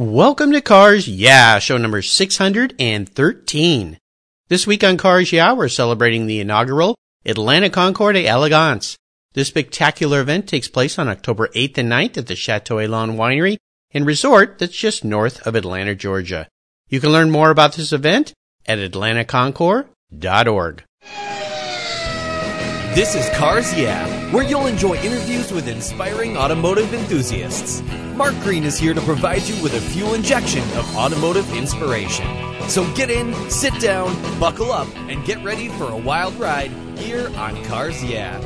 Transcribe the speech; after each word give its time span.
Welcome 0.00 0.52
to 0.52 0.62
Cars 0.62 1.06
Yeah, 1.06 1.58
show 1.58 1.76
number 1.76 2.00
613. 2.00 3.98
This 4.48 4.66
week 4.66 4.82
on 4.82 4.96
Cars 4.96 5.30
Yeah, 5.30 5.52
we're 5.52 5.68
celebrating 5.68 6.24
the 6.24 6.40
inaugural 6.40 6.96
Atlanta 7.26 7.68
Concours 7.68 8.14
d'Elegance. 8.14 8.96
This 9.34 9.48
spectacular 9.48 10.22
event 10.22 10.48
takes 10.48 10.68
place 10.68 10.98
on 10.98 11.08
October 11.08 11.48
8th 11.48 11.76
and 11.76 11.92
9th 11.92 12.16
at 12.16 12.28
the 12.28 12.34
Chateau 12.34 12.78
Elan 12.78 13.18
Winery 13.18 13.58
and 13.90 14.06
Resort 14.06 14.58
that's 14.58 14.74
just 14.74 15.04
north 15.04 15.46
of 15.46 15.54
Atlanta, 15.54 15.94
Georgia. 15.94 16.48
You 16.88 16.98
can 16.98 17.12
learn 17.12 17.30
more 17.30 17.50
about 17.50 17.74
this 17.74 17.92
event 17.92 18.32
at 18.64 18.78
atlantaconcours.org. 18.78 20.84
This 22.92 23.14
is 23.14 23.28
Cars 23.38 23.72
Yeah, 23.78 24.04
where 24.32 24.42
you'll 24.42 24.66
enjoy 24.66 24.96
interviews 24.96 25.52
with 25.52 25.68
inspiring 25.68 26.36
automotive 26.36 26.92
enthusiasts. 26.92 27.82
Mark 28.16 28.34
Green 28.40 28.64
is 28.64 28.76
here 28.76 28.94
to 28.94 29.00
provide 29.02 29.42
you 29.42 29.62
with 29.62 29.74
a 29.74 29.80
fuel 29.80 30.14
injection 30.14 30.64
of 30.76 30.96
automotive 30.96 31.48
inspiration. 31.54 32.26
So 32.68 32.92
get 32.94 33.08
in, 33.08 33.32
sit 33.48 33.78
down, 33.80 34.12
buckle 34.40 34.72
up, 34.72 34.88
and 35.08 35.24
get 35.24 35.40
ready 35.44 35.68
for 35.68 35.84
a 35.84 35.96
wild 35.96 36.34
ride 36.34 36.72
here 36.98 37.28
on 37.36 37.64
Cars 37.66 38.02
Yeah. 38.02 38.40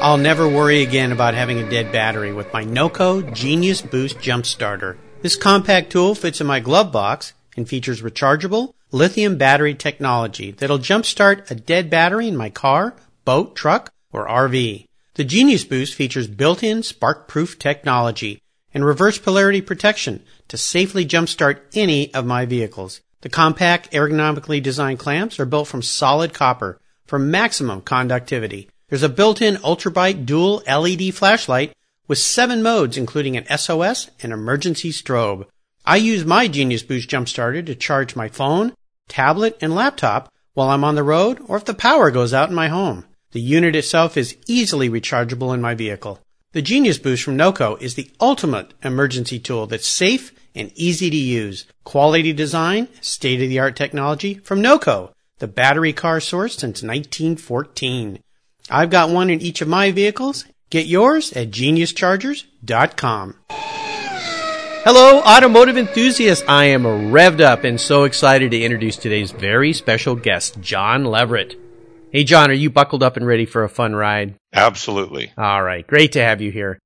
I'll 0.00 0.18
never 0.18 0.48
worry 0.48 0.82
again 0.82 1.10
about 1.10 1.34
having 1.34 1.58
a 1.58 1.68
dead 1.68 1.90
battery 1.90 2.32
with 2.32 2.52
my 2.52 2.62
NOCO 2.62 3.34
Genius 3.34 3.82
Boost 3.82 4.20
Jump 4.20 4.46
Starter. 4.46 4.96
This 5.22 5.34
compact 5.34 5.90
tool 5.90 6.14
fits 6.14 6.40
in 6.40 6.46
my 6.46 6.60
glove 6.60 6.92
box 6.92 7.32
and 7.56 7.68
features 7.68 8.02
rechargeable 8.02 8.74
lithium 8.92 9.36
battery 9.36 9.74
technology 9.74 10.50
that'll 10.50 10.78
jumpstart 10.78 11.50
a 11.50 11.54
dead 11.54 11.90
battery 11.90 12.28
in 12.28 12.36
my 12.36 12.50
car, 12.50 12.94
boat, 13.24 13.54
truck, 13.54 13.92
or 14.12 14.26
RV. 14.26 14.86
The 15.14 15.24
Genius 15.24 15.64
Boost 15.64 15.94
features 15.94 16.26
built-in 16.26 16.82
spark-proof 16.82 17.58
technology 17.58 18.40
and 18.72 18.84
reverse 18.84 19.18
polarity 19.18 19.60
protection 19.60 20.22
to 20.48 20.56
safely 20.56 21.04
jumpstart 21.04 21.60
any 21.74 22.12
of 22.14 22.26
my 22.26 22.46
vehicles. 22.46 23.00
The 23.22 23.28
compact, 23.28 23.90
ergonomically 23.92 24.62
designed 24.62 24.98
clamps 24.98 25.38
are 25.38 25.46
built 25.46 25.68
from 25.68 25.82
solid 25.82 26.32
copper 26.32 26.80
for 27.06 27.18
maximum 27.18 27.82
conductivity. 27.82 28.68
There's 28.88 29.02
a 29.02 29.08
built-in 29.08 29.56
ultrabright 29.56 30.24
dual 30.26 30.62
LED 30.66 31.14
flashlight 31.14 31.74
with 32.08 32.18
seven 32.18 32.62
modes, 32.62 32.96
including 32.96 33.36
an 33.36 33.46
SOS 33.56 34.10
and 34.22 34.32
emergency 34.32 34.90
strobe. 34.90 35.46
I 35.84 35.96
use 35.96 36.24
my 36.24 36.48
Genius 36.48 36.82
Boost 36.82 37.08
Jump 37.08 37.28
Starter 37.28 37.62
to 37.62 37.74
charge 37.74 38.16
my 38.16 38.28
phone, 38.28 38.72
tablet, 39.10 39.58
and 39.60 39.74
laptop 39.74 40.32
while 40.54 40.70
I'm 40.70 40.84
on 40.84 40.94
the 40.94 41.02
road 41.02 41.38
or 41.46 41.56
if 41.58 41.66
the 41.66 41.74
power 41.74 42.10
goes 42.10 42.32
out 42.32 42.48
in 42.48 42.54
my 42.54 42.68
home. 42.68 43.04
The 43.32 43.40
unit 43.40 43.76
itself 43.76 44.16
is 44.16 44.36
easily 44.46 44.88
rechargeable 44.88 45.52
in 45.54 45.60
my 45.60 45.74
vehicle. 45.74 46.18
The 46.52 46.62
Genius 46.62 46.98
Boost 46.98 47.22
from 47.22 47.36
NOCO 47.36 47.76
is 47.80 47.94
the 47.94 48.10
ultimate 48.20 48.74
emergency 48.82 49.38
tool 49.38 49.66
that's 49.66 49.86
safe 49.86 50.32
and 50.54 50.72
easy 50.74 51.08
to 51.10 51.16
use. 51.16 51.66
Quality 51.84 52.32
design, 52.32 52.88
state-of-the-art 53.00 53.76
technology 53.76 54.34
from 54.34 54.60
NOCO, 54.60 55.12
the 55.38 55.46
battery 55.46 55.92
car 55.92 56.18
source 56.18 56.54
since 56.54 56.82
1914. 56.82 58.18
I've 58.68 58.90
got 58.90 59.10
one 59.10 59.30
in 59.30 59.40
each 59.40 59.60
of 59.60 59.68
my 59.68 59.92
vehicles. 59.92 60.44
Get 60.70 60.86
yours 60.86 61.32
at 61.32 61.50
geniuschargers.com. 61.50 63.36
Hello, 64.82 65.20
automotive 65.20 65.76
enthusiasts. 65.76 66.42
I 66.48 66.64
am 66.64 66.84
revved 66.84 67.42
up 67.42 67.64
and 67.64 67.78
so 67.78 68.04
excited 68.04 68.50
to 68.52 68.62
introduce 68.62 68.96
today's 68.96 69.30
very 69.30 69.74
special 69.74 70.16
guest, 70.16 70.58
John 70.62 71.04
Leverett. 71.04 71.54
Hey, 72.10 72.24
John, 72.24 72.50
are 72.50 72.54
you 72.54 72.70
buckled 72.70 73.02
up 73.02 73.18
and 73.18 73.26
ready 73.26 73.44
for 73.44 73.62
a 73.62 73.68
fun 73.68 73.94
ride? 73.94 74.36
Absolutely. 74.54 75.32
All 75.36 75.62
right. 75.62 75.86
Great 75.86 76.12
to 76.12 76.24
have 76.24 76.40
you 76.40 76.50
here. 76.50 76.78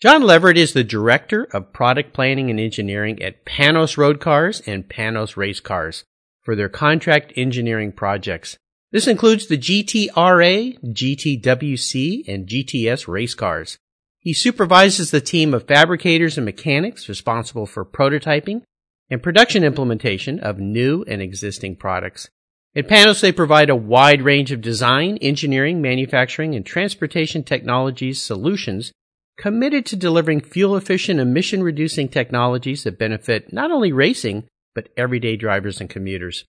John 0.00 0.22
Leverett 0.22 0.58
is 0.58 0.74
the 0.74 0.84
Director 0.84 1.48
of 1.52 1.72
Product 1.72 2.12
Planning 2.12 2.50
and 2.50 2.60
Engineering 2.60 3.20
at 3.20 3.44
Panoz 3.44 3.98
Road 3.98 4.20
Cars 4.20 4.62
and 4.64 4.88
Panoz 4.88 5.36
Race 5.36 5.60
Cars 5.60 6.04
for 6.42 6.54
their 6.54 6.68
contract 6.68 7.32
engineering 7.34 7.90
projects. 7.90 8.58
This 8.92 9.08
includes 9.08 9.48
the 9.48 9.58
GTRA, 9.58 10.78
GTWC, 10.84 12.28
and 12.28 12.46
GTS 12.46 13.08
race 13.08 13.34
cars. 13.34 13.76
He 14.20 14.34
supervises 14.34 15.10
the 15.10 15.22
team 15.22 15.54
of 15.54 15.66
fabricators 15.66 16.36
and 16.36 16.44
mechanics 16.44 17.08
responsible 17.08 17.64
for 17.64 17.86
prototyping 17.86 18.62
and 19.08 19.22
production 19.22 19.64
implementation 19.64 20.38
of 20.40 20.58
new 20.58 21.04
and 21.08 21.22
existing 21.22 21.76
products. 21.76 22.28
At 22.76 22.86
Panoz, 22.86 23.20
they 23.20 23.32
provide 23.32 23.70
a 23.70 23.74
wide 23.74 24.22
range 24.22 24.52
of 24.52 24.60
design, 24.60 25.16
engineering, 25.22 25.80
manufacturing, 25.80 26.54
and 26.54 26.64
transportation 26.64 27.42
technologies 27.42 28.22
solutions 28.22 28.92
committed 29.38 29.86
to 29.86 29.96
delivering 29.96 30.42
fuel 30.42 30.76
efficient, 30.76 31.18
emission 31.18 31.62
reducing 31.62 32.08
technologies 32.08 32.84
that 32.84 32.98
benefit 32.98 33.54
not 33.54 33.72
only 33.72 33.90
racing, 33.90 34.44
but 34.74 34.90
everyday 34.98 35.34
drivers 35.34 35.80
and 35.80 35.88
commuters. 35.88 36.44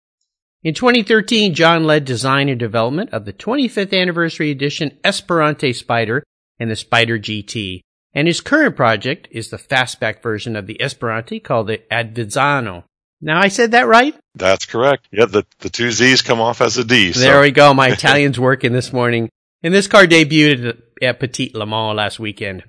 In 0.62 0.74
2013, 0.74 1.54
John 1.56 1.86
led 1.86 2.04
design 2.04 2.50
and 2.50 2.60
development 2.60 3.12
of 3.12 3.24
the 3.24 3.34
25th 3.34 4.00
anniversary 4.00 4.52
edition 4.52 4.98
Esperante 5.04 5.74
Spider 5.74 6.22
and 6.62 6.70
the 6.70 6.76
Spider 6.76 7.18
GT. 7.18 7.82
And 8.14 8.28
his 8.28 8.40
current 8.40 8.76
project 8.76 9.28
is 9.32 9.50
the 9.50 9.58
fastback 9.58 10.22
version 10.22 10.56
of 10.56 10.68
the 10.68 10.78
Esperante 10.80 11.44
called 11.44 11.68
the 11.68 11.80
Avezzano. 11.92 12.84
Now 13.20 13.42
I 13.42 13.48
said 13.48 13.72
that 13.72 13.88
right? 13.88 14.16
That's 14.36 14.66
correct. 14.66 15.08
Yeah, 15.12 15.26
the, 15.26 15.44
the 15.60 15.70
two 15.70 15.92
Z's 15.92 16.22
come 16.22 16.40
off 16.40 16.62
as 16.62 16.78
a 16.78 16.84
D. 16.84 17.14
So. 17.14 17.20
There 17.20 17.42
we 17.42 17.52
go. 17.52 17.74
My 17.74 17.88
Italian's 17.92 18.40
working 18.40 18.74
this 18.74 18.94
morning. 18.94 19.30
And 19.64 19.74
this 19.74 19.88
car 19.88 20.06
debuted 20.06 20.82
at 21.02 21.20
Petit 21.20 21.52
Le 21.56 21.66
Mans 21.66 21.96
last 21.96 22.20
weekend. 22.20 22.64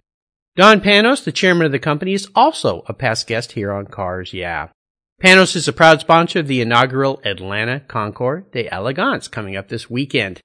Don 0.57 0.81
Panoz, 0.81 1.25
the 1.25 1.33
chairman 1.33 1.67
of 1.67 1.73
the 1.73 1.79
company, 1.79 2.15
is 2.15 2.29
also 2.35 2.85
a 2.87 2.95
past 2.95 3.27
guest 3.27 3.53
here 3.53 3.73
on 3.73 3.87
Cars 3.87 4.33
Yeah. 4.33 4.69
Panoz 5.23 5.55
is 5.55 5.69
a 5.69 5.73
proud 5.73 6.01
sponsor 6.01 6.41
of 6.41 6.49
the 6.49 6.61
inaugural 6.61 7.21
Atlanta 7.25 7.81
Concours 7.81 8.45
d'Elegance 8.53 9.29
coming 9.29 9.57
up 9.57 9.69
this 9.69 9.89
weekend 9.89 10.41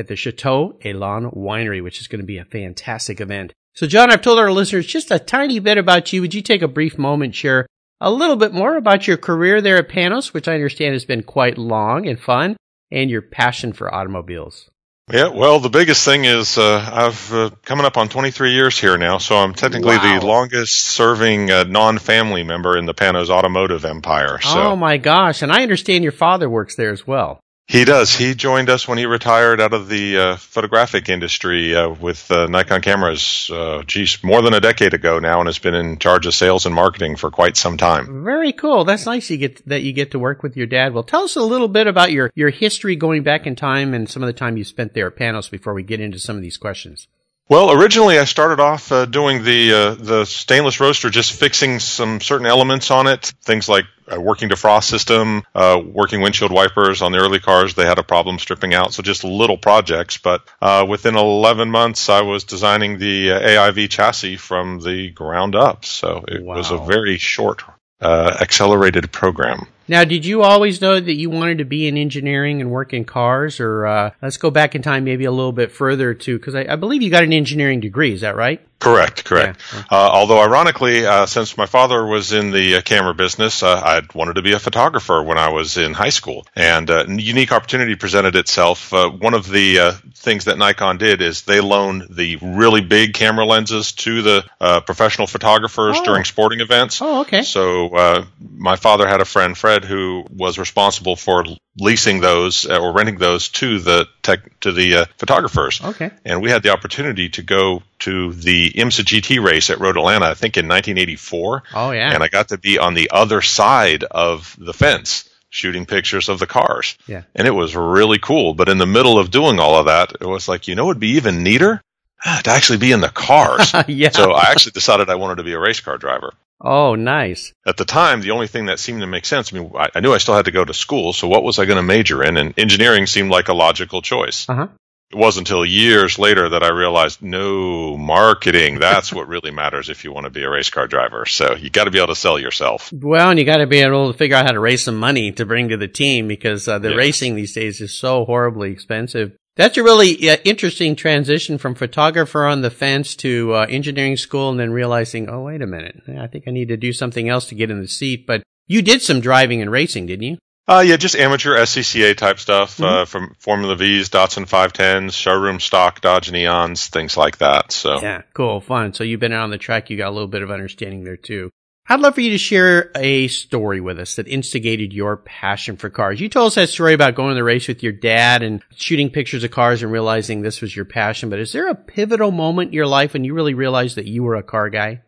at 0.00 0.08
the 0.08 0.16
Chateau 0.16 0.76
Elan 0.84 1.30
Winery, 1.30 1.82
which 1.82 2.00
is 2.00 2.08
going 2.08 2.20
to 2.20 2.26
be 2.26 2.38
a 2.38 2.44
fantastic 2.44 3.20
event. 3.20 3.52
So, 3.74 3.86
John, 3.86 4.10
I've 4.10 4.22
told 4.22 4.40
our 4.40 4.50
listeners 4.50 4.86
just 4.86 5.12
a 5.12 5.20
tiny 5.20 5.60
bit 5.60 5.78
about 5.78 6.12
you. 6.12 6.20
Would 6.22 6.34
you 6.34 6.42
take 6.42 6.62
a 6.62 6.68
brief 6.68 6.98
moment, 6.98 7.36
share 7.36 7.66
a 8.00 8.10
little 8.10 8.36
bit 8.36 8.52
more 8.52 8.76
about 8.76 9.06
your 9.06 9.16
career 9.16 9.60
there 9.60 9.76
at 9.76 9.88
Panoz, 9.88 10.32
which 10.32 10.48
I 10.48 10.54
understand 10.54 10.94
has 10.94 11.04
been 11.04 11.22
quite 11.22 11.58
long 11.58 12.08
and 12.08 12.18
fun, 12.18 12.56
and 12.90 13.10
your 13.10 13.22
passion 13.22 13.72
for 13.72 13.94
automobiles? 13.94 14.70
Yeah, 15.12 15.28
well, 15.28 15.58
the 15.58 15.70
biggest 15.70 16.04
thing 16.04 16.24
is 16.24 16.56
uh, 16.56 16.88
I've 16.92 17.34
uh, 17.34 17.50
coming 17.64 17.84
up 17.84 17.96
on 17.96 18.08
23 18.08 18.52
years 18.52 18.78
here 18.78 18.96
now, 18.96 19.18
so 19.18 19.36
I'm 19.36 19.54
technically 19.54 19.96
wow. 19.96 20.20
the 20.20 20.24
longest 20.24 20.82
serving 20.82 21.50
uh, 21.50 21.64
non-family 21.64 22.44
member 22.44 22.78
in 22.78 22.86
the 22.86 22.94
Panoz 22.94 23.28
automotive 23.28 23.84
empire. 23.84 24.38
So. 24.40 24.62
Oh 24.62 24.76
my 24.76 24.98
gosh! 24.98 25.42
And 25.42 25.50
I 25.50 25.62
understand 25.62 26.04
your 26.04 26.12
father 26.12 26.48
works 26.48 26.76
there 26.76 26.92
as 26.92 27.06
well. 27.06 27.40
He 27.70 27.84
does. 27.84 28.12
He 28.12 28.34
joined 28.34 28.68
us 28.68 28.88
when 28.88 28.98
he 28.98 29.06
retired 29.06 29.60
out 29.60 29.72
of 29.72 29.86
the 29.86 30.18
uh, 30.18 30.36
photographic 30.38 31.08
industry 31.08 31.72
uh, 31.76 31.88
with 31.88 32.28
uh, 32.28 32.48
Nikon 32.48 32.80
cameras, 32.80 33.48
uh, 33.48 33.84
geez, 33.84 34.24
more 34.24 34.42
than 34.42 34.54
a 34.54 34.60
decade 34.60 34.92
ago 34.92 35.20
now, 35.20 35.38
and 35.38 35.46
has 35.46 35.60
been 35.60 35.76
in 35.76 36.00
charge 36.00 36.26
of 36.26 36.34
sales 36.34 36.66
and 36.66 36.74
marketing 36.74 37.14
for 37.14 37.30
quite 37.30 37.56
some 37.56 37.76
time. 37.76 38.24
Very 38.24 38.52
cool. 38.52 38.82
That's 38.84 39.06
nice 39.06 39.30
you 39.30 39.36
get 39.36 39.64
that 39.68 39.82
you 39.82 39.92
get 39.92 40.10
to 40.10 40.18
work 40.18 40.42
with 40.42 40.56
your 40.56 40.66
dad. 40.66 40.92
Well, 40.92 41.04
tell 41.04 41.22
us 41.22 41.36
a 41.36 41.42
little 41.42 41.68
bit 41.68 41.86
about 41.86 42.10
your 42.10 42.32
your 42.34 42.50
history 42.50 42.96
going 42.96 43.22
back 43.22 43.46
in 43.46 43.54
time 43.54 43.94
and 43.94 44.10
some 44.10 44.24
of 44.24 44.26
the 44.26 44.32
time 44.32 44.56
you 44.56 44.64
spent 44.64 44.94
there 44.94 45.06
at 45.06 45.14
Panoz 45.14 45.48
before 45.48 45.72
we 45.72 45.84
get 45.84 46.00
into 46.00 46.18
some 46.18 46.34
of 46.34 46.42
these 46.42 46.56
questions. 46.56 47.06
Well, 47.50 47.72
originally 47.72 48.16
I 48.16 48.26
started 48.26 48.60
off 48.60 48.92
uh, 48.92 49.06
doing 49.06 49.42
the 49.42 49.72
uh, 49.72 49.94
the 49.94 50.24
stainless 50.24 50.78
roadster, 50.78 51.10
just 51.10 51.32
fixing 51.32 51.80
some 51.80 52.20
certain 52.20 52.46
elements 52.46 52.92
on 52.92 53.08
it, 53.08 53.32
things 53.42 53.68
like 53.68 53.86
a 54.06 54.20
working 54.20 54.48
defrost 54.48 54.84
system, 54.84 55.42
uh, 55.52 55.82
working 55.84 56.20
windshield 56.20 56.52
wipers 56.52 57.02
on 57.02 57.10
the 57.10 57.18
early 57.18 57.40
cars. 57.40 57.74
They 57.74 57.86
had 57.86 57.98
a 57.98 58.04
problem 58.04 58.38
stripping 58.38 58.72
out, 58.72 58.94
so 58.94 59.02
just 59.02 59.24
little 59.24 59.58
projects. 59.58 60.16
But 60.16 60.42
uh, 60.62 60.86
within 60.88 61.16
11 61.16 61.72
months, 61.72 62.08
I 62.08 62.20
was 62.20 62.44
designing 62.44 62.98
the 62.98 63.32
uh, 63.32 63.40
AIV 63.40 63.90
chassis 63.90 64.36
from 64.36 64.78
the 64.78 65.10
ground 65.10 65.56
up. 65.56 65.84
So 65.84 66.24
it 66.28 66.44
wow. 66.44 66.54
was 66.54 66.70
a 66.70 66.78
very 66.78 67.18
short, 67.18 67.64
uh, 68.00 68.36
accelerated 68.40 69.10
program. 69.10 69.66
Now, 69.90 70.04
did 70.04 70.24
you 70.24 70.44
always 70.44 70.80
know 70.80 71.00
that 71.00 71.16
you 71.16 71.30
wanted 71.30 71.58
to 71.58 71.64
be 71.64 71.88
in 71.88 71.96
engineering 71.96 72.60
and 72.60 72.70
work 72.70 72.92
in 72.92 73.04
cars, 73.04 73.58
or 73.58 73.86
uh, 73.86 74.12
let's 74.22 74.36
go 74.36 74.48
back 74.48 74.76
in 74.76 74.82
time 74.82 75.02
maybe 75.02 75.24
a 75.24 75.32
little 75.32 75.50
bit 75.50 75.72
further 75.72 76.14
too? 76.14 76.38
Because 76.38 76.54
I, 76.54 76.64
I, 76.70 76.76
believe 76.76 77.02
you 77.02 77.10
got 77.10 77.24
an 77.24 77.32
engineering 77.32 77.80
degree. 77.80 78.12
Is 78.12 78.20
that 78.20 78.36
right? 78.36 78.60
Correct, 78.80 79.26
correct. 79.26 79.60
Yeah. 79.74 79.82
Uh, 79.90 80.10
although 80.10 80.40
ironically, 80.40 81.04
uh, 81.04 81.26
since 81.26 81.56
my 81.58 81.66
father 81.66 82.04
was 82.04 82.32
in 82.32 82.50
the 82.50 82.76
uh, 82.76 82.80
camera 82.80 83.12
business, 83.12 83.62
uh, 83.62 83.74
I 83.74 84.02
wanted 84.14 84.36
to 84.36 84.42
be 84.42 84.52
a 84.52 84.58
photographer 84.58 85.22
when 85.22 85.36
I 85.36 85.50
was 85.50 85.76
in 85.76 85.92
high 85.92 86.08
school, 86.08 86.46
and 86.56 86.88
a 86.88 87.02
uh, 87.02 87.04
unique 87.06 87.52
opportunity 87.52 87.94
presented 87.94 88.36
itself. 88.36 88.92
Uh, 88.94 89.10
one 89.10 89.34
of 89.34 89.48
the 89.48 89.94
things 90.14 90.46
that 90.46 90.56
Nikon 90.56 90.96
did 90.96 91.20
is 91.20 91.42
they 91.42 91.60
loaned 91.60 92.06
the 92.10 92.36
really 92.36 92.80
big 92.80 93.12
camera 93.12 93.44
lenses 93.44 93.92
to 93.92 94.22
the 94.22 94.82
professional 94.86 95.26
photographers 95.26 95.96
oh. 95.98 96.04
during 96.04 96.24
sporting 96.24 96.60
events. 96.60 97.02
Oh, 97.02 97.20
okay. 97.20 97.42
So 97.42 98.26
my 98.40 98.76
father 98.76 99.06
had 99.06 99.20
a 99.20 99.26
friend, 99.26 99.56
Fred, 99.56 99.84
who 99.84 100.24
was 100.30 100.58
responsible 100.58 101.16
for 101.16 101.44
leasing 101.78 102.20
those 102.20 102.66
uh, 102.66 102.78
or 102.78 102.92
renting 102.92 103.18
those 103.18 103.48
to 103.48 103.78
the 103.78 104.06
tech 104.22 104.60
to 104.60 104.72
the 104.72 104.96
uh, 104.96 105.04
photographers. 105.18 105.80
Okay. 105.82 106.10
And 106.24 106.42
we 106.42 106.50
had 106.50 106.62
the 106.62 106.70
opportunity 106.70 107.28
to 107.30 107.42
go 107.42 107.82
to 108.00 108.32
the 108.32 108.70
IMSA 108.70 109.04
GT 109.04 109.42
race 109.42 109.70
at 109.70 109.80
Road 109.80 109.96
Atlanta, 109.96 110.26
I 110.26 110.34
think 110.34 110.56
in 110.56 110.66
1984. 110.66 111.62
Oh 111.74 111.90
yeah. 111.92 112.12
And 112.12 112.22
I 112.22 112.28
got 112.28 112.48
to 112.48 112.58
be 112.58 112.78
on 112.78 112.94
the 112.94 113.10
other 113.12 113.40
side 113.40 114.04
of 114.04 114.56
the 114.58 114.72
fence 114.72 115.28
shooting 115.50 115.84
pictures 115.84 116.28
of 116.28 116.38
the 116.38 116.46
cars. 116.46 116.96
Yeah. 117.06 117.22
And 117.34 117.46
it 117.46 117.52
was 117.52 117.74
really 117.74 118.18
cool. 118.18 118.54
But 118.54 118.68
in 118.68 118.78
the 118.78 118.86
middle 118.86 119.18
of 119.18 119.30
doing 119.30 119.58
all 119.58 119.76
of 119.76 119.86
that, 119.86 120.12
it 120.20 120.26
was 120.26 120.48
like, 120.48 120.68
you 120.68 120.76
know, 120.76 120.90
it'd 120.90 121.00
be 121.00 121.16
even 121.16 121.42
neater 121.42 121.82
ah, 122.24 122.40
to 122.44 122.50
actually 122.50 122.78
be 122.78 122.92
in 122.92 123.00
the 123.00 123.08
cars. 123.08 123.74
yeah. 123.88 124.10
So 124.10 124.32
I 124.32 124.50
actually 124.50 124.72
decided 124.72 125.10
I 125.10 125.16
wanted 125.16 125.36
to 125.36 125.44
be 125.44 125.52
a 125.52 125.58
race 125.58 125.80
car 125.80 125.98
driver. 125.98 126.32
Oh, 126.60 126.94
nice. 126.94 127.52
At 127.66 127.76
the 127.76 127.84
time, 127.84 128.20
the 128.20 128.30
only 128.32 128.46
thing 128.46 128.66
that 128.66 128.78
seemed 128.78 129.00
to 129.00 129.06
make 129.06 129.24
sense, 129.24 129.52
I 129.52 129.58
mean, 129.58 129.72
I, 129.76 129.88
I 129.94 130.00
knew 130.00 130.12
I 130.12 130.18
still 130.18 130.34
had 130.34 130.44
to 130.46 130.50
go 130.50 130.64
to 130.64 130.74
school, 130.74 131.12
so 131.12 131.28
what 131.28 131.42
was 131.44 131.58
I 131.58 131.64
going 131.64 131.76
to 131.76 131.82
major 131.82 132.22
in? 132.22 132.36
And 132.36 132.54
engineering 132.58 133.06
seemed 133.06 133.30
like 133.30 133.48
a 133.48 133.54
logical 133.54 134.02
choice. 134.02 134.48
Uh 134.48 134.54
huh. 134.54 134.68
It 135.12 135.16
wasn't 135.16 135.48
until 135.48 135.66
years 135.66 136.20
later 136.20 136.50
that 136.50 136.62
I 136.62 136.68
realized, 136.70 137.20
no, 137.20 137.96
marketing, 137.96 138.78
that's 138.78 139.12
what 139.16 139.26
really 139.26 139.50
matters 139.50 139.88
if 139.88 140.04
you 140.04 140.12
want 140.12 140.24
to 140.24 140.30
be 140.30 140.44
a 140.44 140.48
race 140.50 140.70
car 140.70 140.86
driver. 140.86 141.26
So 141.26 141.56
you 141.56 141.68
got 141.68 141.84
to 141.84 141.90
be 141.90 141.98
able 141.98 142.14
to 142.14 142.14
sell 142.14 142.38
yourself. 142.38 142.92
Well, 142.92 143.30
and 143.30 143.38
you 143.38 143.44
got 143.44 143.56
to 143.56 143.66
be 143.66 143.80
able 143.80 144.12
to 144.12 144.16
figure 144.16 144.36
out 144.36 144.46
how 144.46 144.52
to 144.52 144.60
raise 144.60 144.84
some 144.84 144.96
money 144.98 145.32
to 145.32 145.44
bring 145.44 145.70
to 145.70 145.76
the 145.76 145.88
team 145.88 146.28
because 146.28 146.68
uh, 146.68 146.78
the 146.78 146.90
Yes. 146.90 146.96
racing 146.96 147.34
these 147.34 147.54
days 147.54 147.80
is 147.80 147.92
so 147.92 148.24
horribly 148.24 148.70
expensive. 148.70 149.32
That's 149.60 149.76
a 149.76 149.82
really 149.82 150.30
uh, 150.30 150.38
interesting 150.42 150.96
transition 150.96 151.58
from 151.58 151.74
photographer 151.74 152.46
on 152.46 152.62
the 152.62 152.70
fence 152.70 153.14
to 153.16 153.52
uh, 153.56 153.66
engineering 153.68 154.16
school 154.16 154.48
and 154.48 154.58
then 154.58 154.70
realizing, 154.70 155.28
oh, 155.28 155.42
wait 155.42 155.60
a 155.60 155.66
minute. 155.66 156.00
I 156.18 156.28
think 156.28 156.44
I 156.48 156.50
need 156.50 156.68
to 156.68 156.78
do 156.78 156.94
something 156.94 157.28
else 157.28 157.44
to 157.48 157.54
get 157.54 157.70
in 157.70 157.78
the 157.78 157.86
seat. 157.86 158.26
But 158.26 158.42
you 158.68 158.80
did 158.80 159.02
some 159.02 159.20
driving 159.20 159.60
and 159.60 159.70
racing, 159.70 160.06
didn't 160.06 160.22
you? 160.24 160.38
Uh, 160.66 160.80
yeah, 160.86 160.96
just 160.96 161.14
amateur 161.14 161.58
SCCA 161.58 162.16
type 162.16 162.38
stuff 162.38 162.78
Mm-hmm. 162.78 162.84
uh, 162.84 163.04
from 163.04 163.34
Formula 163.38 163.76
V's, 163.76 164.08
Datsun 164.08 164.48
510s, 164.48 165.12
showroom 165.12 165.60
stock, 165.60 166.00
Dodge 166.00 166.30
Neons, 166.30 166.88
things 166.88 167.18
like 167.18 167.36
that. 167.38 167.70
So 167.70 168.00
Yeah, 168.00 168.22
cool, 168.32 168.60
fun. 168.60 168.94
So 168.94 169.04
you've 169.04 169.20
been 169.20 169.34
out 169.34 169.44
on 169.44 169.50
the 169.50 169.58
track, 169.58 169.90
you 169.90 169.98
got 169.98 170.08
a 170.08 170.16
little 170.16 170.28
bit 170.28 170.40
of 170.40 170.50
understanding 170.50 171.04
there 171.04 171.18
too. 171.18 171.50
I'd 171.90 171.98
love 171.98 172.14
for 172.14 172.20
you 172.20 172.30
to 172.30 172.38
share 172.38 172.92
a 172.94 173.26
story 173.26 173.80
with 173.80 173.98
us 173.98 174.14
that 174.14 174.28
instigated 174.28 174.92
your 174.92 175.16
passion 175.16 175.76
for 175.76 175.90
cars. 175.90 176.20
You 176.20 176.28
told 176.28 176.46
us 176.46 176.54
that 176.54 176.68
story 176.68 176.94
about 176.94 177.16
going 177.16 177.30
to 177.30 177.34
the 177.34 177.42
race 177.42 177.66
with 177.66 177.82
your 177.82 177.90
dad 177.92 178.44
and 178.44 178.62
shooting 178.76 179.10
pictures 179.10 179.42
of 179.42 179.50
cars 179.50 179.82
and 179.82 179.90
realizing 179.90 180.40
this 180.40 180.60
was 180.60 180.74
your 180.74 180.84
passion. 180.84 181.30
But 181.30 181.40
is 181.40 181.50
there 181.50 181.68
a 181.68 181.74
pivotal 181.74 182.30
moment 182.30 182.68
in 182.68 182.74
your 182.74 182.86
life 182.86 183.12
when 183.12 183.24
you 183.24 183.34
really 183.34 183.54
realized 183.54 183.96
that 183.96 184.06
you 184.06 184.22
were 184.22 184.36
a 184.36 184.42
car 184.44 184.70
guy? 184.70 185.00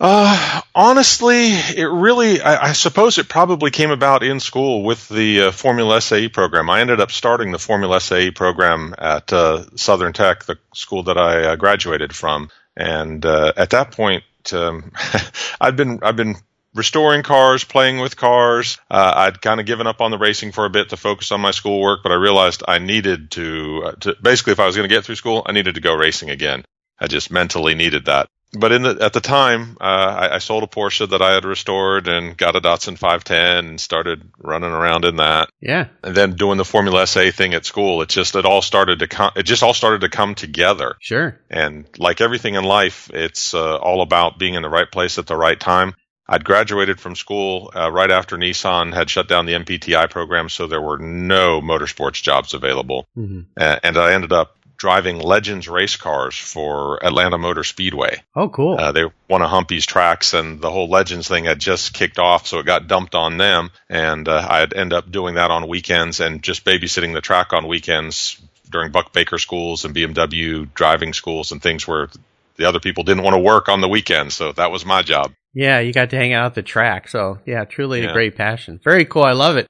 Uh, 0.00 0.62
honestly, 0.74 1.48
it 1.52 1.90
really, 1.92 2.40
I, 2.40 2.68
I 2.68 2.72
suppose 2.72 3.18
it 3.18 3.28
probably 3.28 3.70
came 3.70 3.90
about 3.90 4.22
in 4.22 4.40
school 4.40 4.84
with 4.84 5.06
the 5.10 5.42
uh, 5.42 5.52
Formula 5.52 6.00
SAE 6.00 6.30
program. 6.30 6.70
I 6.70 6.80
ended 6.80 6.98
up 6.98 7.10
starting 7.10 7.52
the 7.52 7.58
Formula 7.58 8.00
SAE 8.00 8.30
program 8.30 8.94
at 8.96 9.30
uh, 9.34 9.66
Southern 9.76 10.14
Tech, 10.14 10.44
the 10.44 10.58
school 10.72 11.02
that 11.02 11.18
I 11.18 11.42
uh, 11.42 11.56
graduated 11.56 12.16
from. 12.16 12.48
And 12.74 13.24
uh, 13.26 13.52
at 13.54 13.70
that 13.70 13.90
point, 13.90 14.24
um, 14.52 14.92
I'd 15.60 15.76
been, 15.76 16.00
I've 16.02 16.16
been 16.16 16.36
restoring 16.74 17.22
cars, 17.22 17.64
playing 17.64 17.98
with 18.00 18.16
cars. 18.16 18.78
Uh, 18.90 19.12
I'd 19.16 19.40
kind 19.40 19.60
of 19.60 19.66
given 19.66 19.86
up 19.86 20.00
on 20.00 20.10
the 20.10 20.18
racing 20.18 20.52
for 20.52 20.64
a 20.64 20.70
bit 20.70 20.90
to 20.90 20.96
focus 20.96 21.32
on 21.32 21.40
my 21.40 21.50
schoolwork, 21.50 22.02
but 22.02 22.12
I 22.12 22.16
realized 22.16 22.62
I 22.66 22.78
needed 22.78 23.30
to, 23.32 23.82
uh, 23.84 23.92
to 24.00 24.16
basically, 24.22 24.52
if 24.52 24.60
I 24.60 24.66
was 24.66 24.76
going 24.76 24.88
to 24.88 24.94
get 24.94 25.04
through 25.04 25.16
school, 25.16 25.42
I 25.44 25.52
needed 25.52 25.74
to 25.74 25.80
go 25.80 25.94
racing 25.94 26.30
again. 26.30 26.64
I 26.98 27.08
just 27.08 27.30
mentally 27.30 27.74
needed 27.74 28.06
that 28.06 28.28
but 28.52 28.72
in 28.72 28.82
the 28.82 28.98
at 29.00 29.12
the 29.12 29.20
time, 29.20 29.76
uh, 29.80 29.84
I, 29.84 30.34
I 30.34 30.38
sold 30.38 30.62
a 30.62 30.66
Porsche 30.66 31.08
that 31.08 31.22
I 31.22 31.32
had 31.32 31.44
restored 31.44 32.06
and 32.06 32.36
got 32.36 32.56
a 32.56 32.60
Datsun 32.60 32.98
510 32.98 33.66
and 33.66 33.80
started 33.80 34.30
running 34.38 34.70
around 34.70 35.04
in 35.04 35.16
that. 35.16 35.48
Yeah. 35.60 35.88
And 36.02 36.14
then 36.14 36.36
doing 36.36 36.58
the 36.58 36.64
Formula 36.64 37.06
SA 37.06 37.30
thing 37.30 37.54
at 37.54 37.64
school, 37.64 38.02
it 38.02 38.10
just 38.10 38.36
it 38.36 38.44
all 38.44 38.62
started 38.62 38.98
to 38.98 39.08
come. 39.08 39.32
It 39.36 39.44
just 39.44 39.62
all 39.62 39.74
started 39.74 40.02
to 40.02 40.08
come 40.08 40.34
together. 40.34 40.96
Sure. 41.00 41.38
And 41.48 41.86
like 41.98 42.20
everything 42.20 42.54
in 42.54 42.64
life, 42.64 43.10
it's 43.12 43.54
uh, 43.54 43.76
all 43.76 44.02
about 44.02 44.38
being 44.38 44.54
in 44.54 44.62
the 44.62 44.68
right 44.70 44.90
place 44.90 45.18
at 45.18 45.26
the 45.26 45.36
right 45.36 45.58
time. 45.58 45.94
I'd 46.28 46.44
graduated 46.44 47.00
from 47.00 47.16
school 47.16 47.72
uh, 47.74 47.90
right 47.90 48.10
after 48.10 48.36
Nissan 48.36 48.94
had 48.94 49.10
shut 49.10 49.28
down 49.28 49.44
the 49.44 49.54
NPTI 49.54 50.08
program, 50.08 50.48
so 50.48 50.66
there 50.66 50.80
were 50.80 50.98
no 50.98 51.60
motorsports 51.60 52.22
jobs 52.22 52.54
available. 52.54 53.06
hmm 53.14 53.40
Uh, 53.56 53.78
and 53.82 53.96
I 53.98 54.12
ended 54.14 54.32
up 54.32 54.56
driving 54.82 55.20
Legends 55.20 55.68
race 55.68 55.94
cars 55.94 56.36
for 56.36 56.98
Atlanta 57.06 57.38
Motor 57.38 57.62
Speedway. 57.62 58.20
Oh, 58.34 58.48
cool. 58.48 58.76
Uh, 58.76 58.90
they 58.90 59.04
won 59.28 59.40
a 59.40 59.46
Humpy's 59.46 59.86
tracks, 59.86 60.34
and 60.34 60.60
the 60.60 60.72
whole 60.72 60.88
Legends 60.88 61.28
thing 61.28 61.44
had 61.44 61.60
just 61.60 61.94
kicked 61.94 62.18
off, 62.18 62.48
so 62.48 62.58
it 62.58 62.66
got 62.66 62.88
dumped 62.88 63.14
on 63.14 63.36
them. 63.36 63.70
And 63.88 64.26
uh, 64.26 64.44
I'd 64.50 64.74
end 64.74 64.92
up 64.92 65.08
doing 65.08 65.36
that 65.36 65.52
on 65.52 65.68
weekends 65.68 66.18
and 66.18 66.42
just 66.42 66.64
babysitting 66.64 67.14
the 67.14 67.20
track 67.20 67.52
on 67.52 67.68
weekends 67.68 68.42
during 68.68 68.90
Buck 68.90 69.12
Baker 69.12 69.38
schools 69.38 69.84
and 69.84 69.94
BMW 69.94 70.68
driving 70.74 71.12
schools 71.12 71.52
and 71.52 71.62
things 71.62 71.86
where 71.86 72.08
the 72.56 72.64
other 72.64 72.80
people 72.80 73.04
didn't 73.04 73.22
want 73.22 73.34
to 73.34 73.40
work 73.40 73.68
on 73.68 73.82
the 73.82 73.88
weekends. 73.88 74.34
So 74.34 74.50
that 74.50 74.72
was 74.72 74.84
my 74.84 75.02
job. 75.02 75.32
yeah, 75.54 75.78
you 75.78 75.92
got 75.92 76.10
to 76.10 76.16
hang 76.16 76.32
out 76.32 76.46
at 76.46 76.54
the 76.54 76.62
track. 76.62 77.06
So 77.06 77.38
yeah, 77.46 77.64
truly 77.66 78.04
a 78.04 78.12
great 78.12 78.34
passion. 78.34 78.80
Very 78.82 79.04
cool. 79.04 79.22
I 79.22 79.32
love 79.32 79.56
it. 79.58 79.68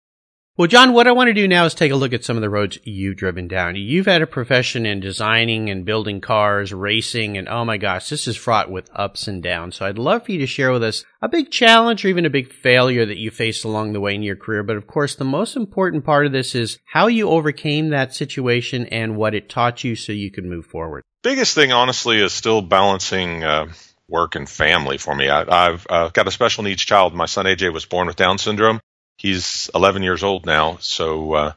Well, 0.59 0.69
John, 0.69 0.93
what 0.93 1.07
I 1.07 1.13
want 1.13 1.29
to 1.29 1.35
do 1.35 1.49
now 1.49 1.65
is 1.65 1.73
take 1.73 1.93
a 1.93 1.97
look 1.97 2.13
at 2.13 2.25
some 2.25 2.37
of 2.37 2.43
the 2.43 2.51
roads 2.51 2.77
you've 2.85 3.17
driven 3.17 3.49
down. 3.49 3.75
You've 3.75 4.05
had 4.05 4.21
a 4.21 4.27
profession 4.27 4.85
in 4.85 5.01
designing 5.01 5.71
and 5.71 5.87
building 5.87 6.21
cars, 6.21 6.75
racing, 6.75 7.39
and 7.39 7.49
oh 7.49 7.65
my 7.65 7.79
gosh, 7.79 8.11
this 8.11 8.29
is 8.29 8.37
fraught 8.37 8.71
with 8.71 8.91
ups 8.95 9.27
and 9.27 9.43
downs. 9.43 9.77
So 9.77 9.87
I'd 9.87 9.97
love 9.97 10.27
for 10.27 10.33
you 10.33 10.39
to 10.41 10.47
share 10.47 10.71
with 10.71 10.83
us 10.83 11.07
a 11.23 11.29
big 11.31 11.51
challenge 11.51 12.05
or 12.05 12.09
even 12.09 12.27
a 12.27 12.31
big 12.31 12.53
failure 12.53 13.07
that 13.07 13.17
you 13.17 13.31
faced 13.31 13.65
along 13.65 13.95
the 13.95 14.01
way 14.01 14.15
in 14.15 14.23
your 14.23 14.37
career. 14.37 14.63
But 14.63 14.77
of 14.77 14.87
course, 14.87 15.15
the 15.15 15.25
most 15.25 15.57
important 15.57 16.05
part 16.05 16.27
of 16.27 16.33
this 16.33 16.55
is 16.55 16.79
how 16.85 17.07
you 17.07 17.31
overcame 17.31 17.89
that 17.89 18.15
situation 18.15 18.85
and 18.89 19.17
what 19.17 19.35
it 19.35 19.49
taught 19.49 19.85
you 19.85 19.97
so 19.97 20.13
you 20.13 20.31
could 20.31 20.45
move 20.45 20.67
forward. 20.67 21.03
biggest 21.23 21.55
thing, 21.55 21.73
honestly, 21.73 22.21
is 22.21 22.35
still 22.35 22.61
balancing 22.61 23.43
uh, 23.43 23.73
work 24.07 24.35
and 24.35 24.47
family 24.47 24.99
for 24.99 25.15
me. 25.15 25.31
I, 25.31 25.69
I've 25.69 25.87
uh, 25.89 26.09
got 26.11 26.29
a 26.29 26.31
special 26.31 26.63
needs 26.63 26.85
child. 26.85 27.15
My 27.15 27.25
son 27.25 27.47
AJ 27.47 27.73
was 27.73 27.87
born 27.87 28.07
with 28.07 28.17
Down 28.17 28.37
syndrome. 28.37 28.83
He's 29.23 29.71
11 29.75 30.03
years 30.03 30.23
old 30.25 30.47
now, 30.47 30.79
so 30.81 31.33
uh, 31.33 31.53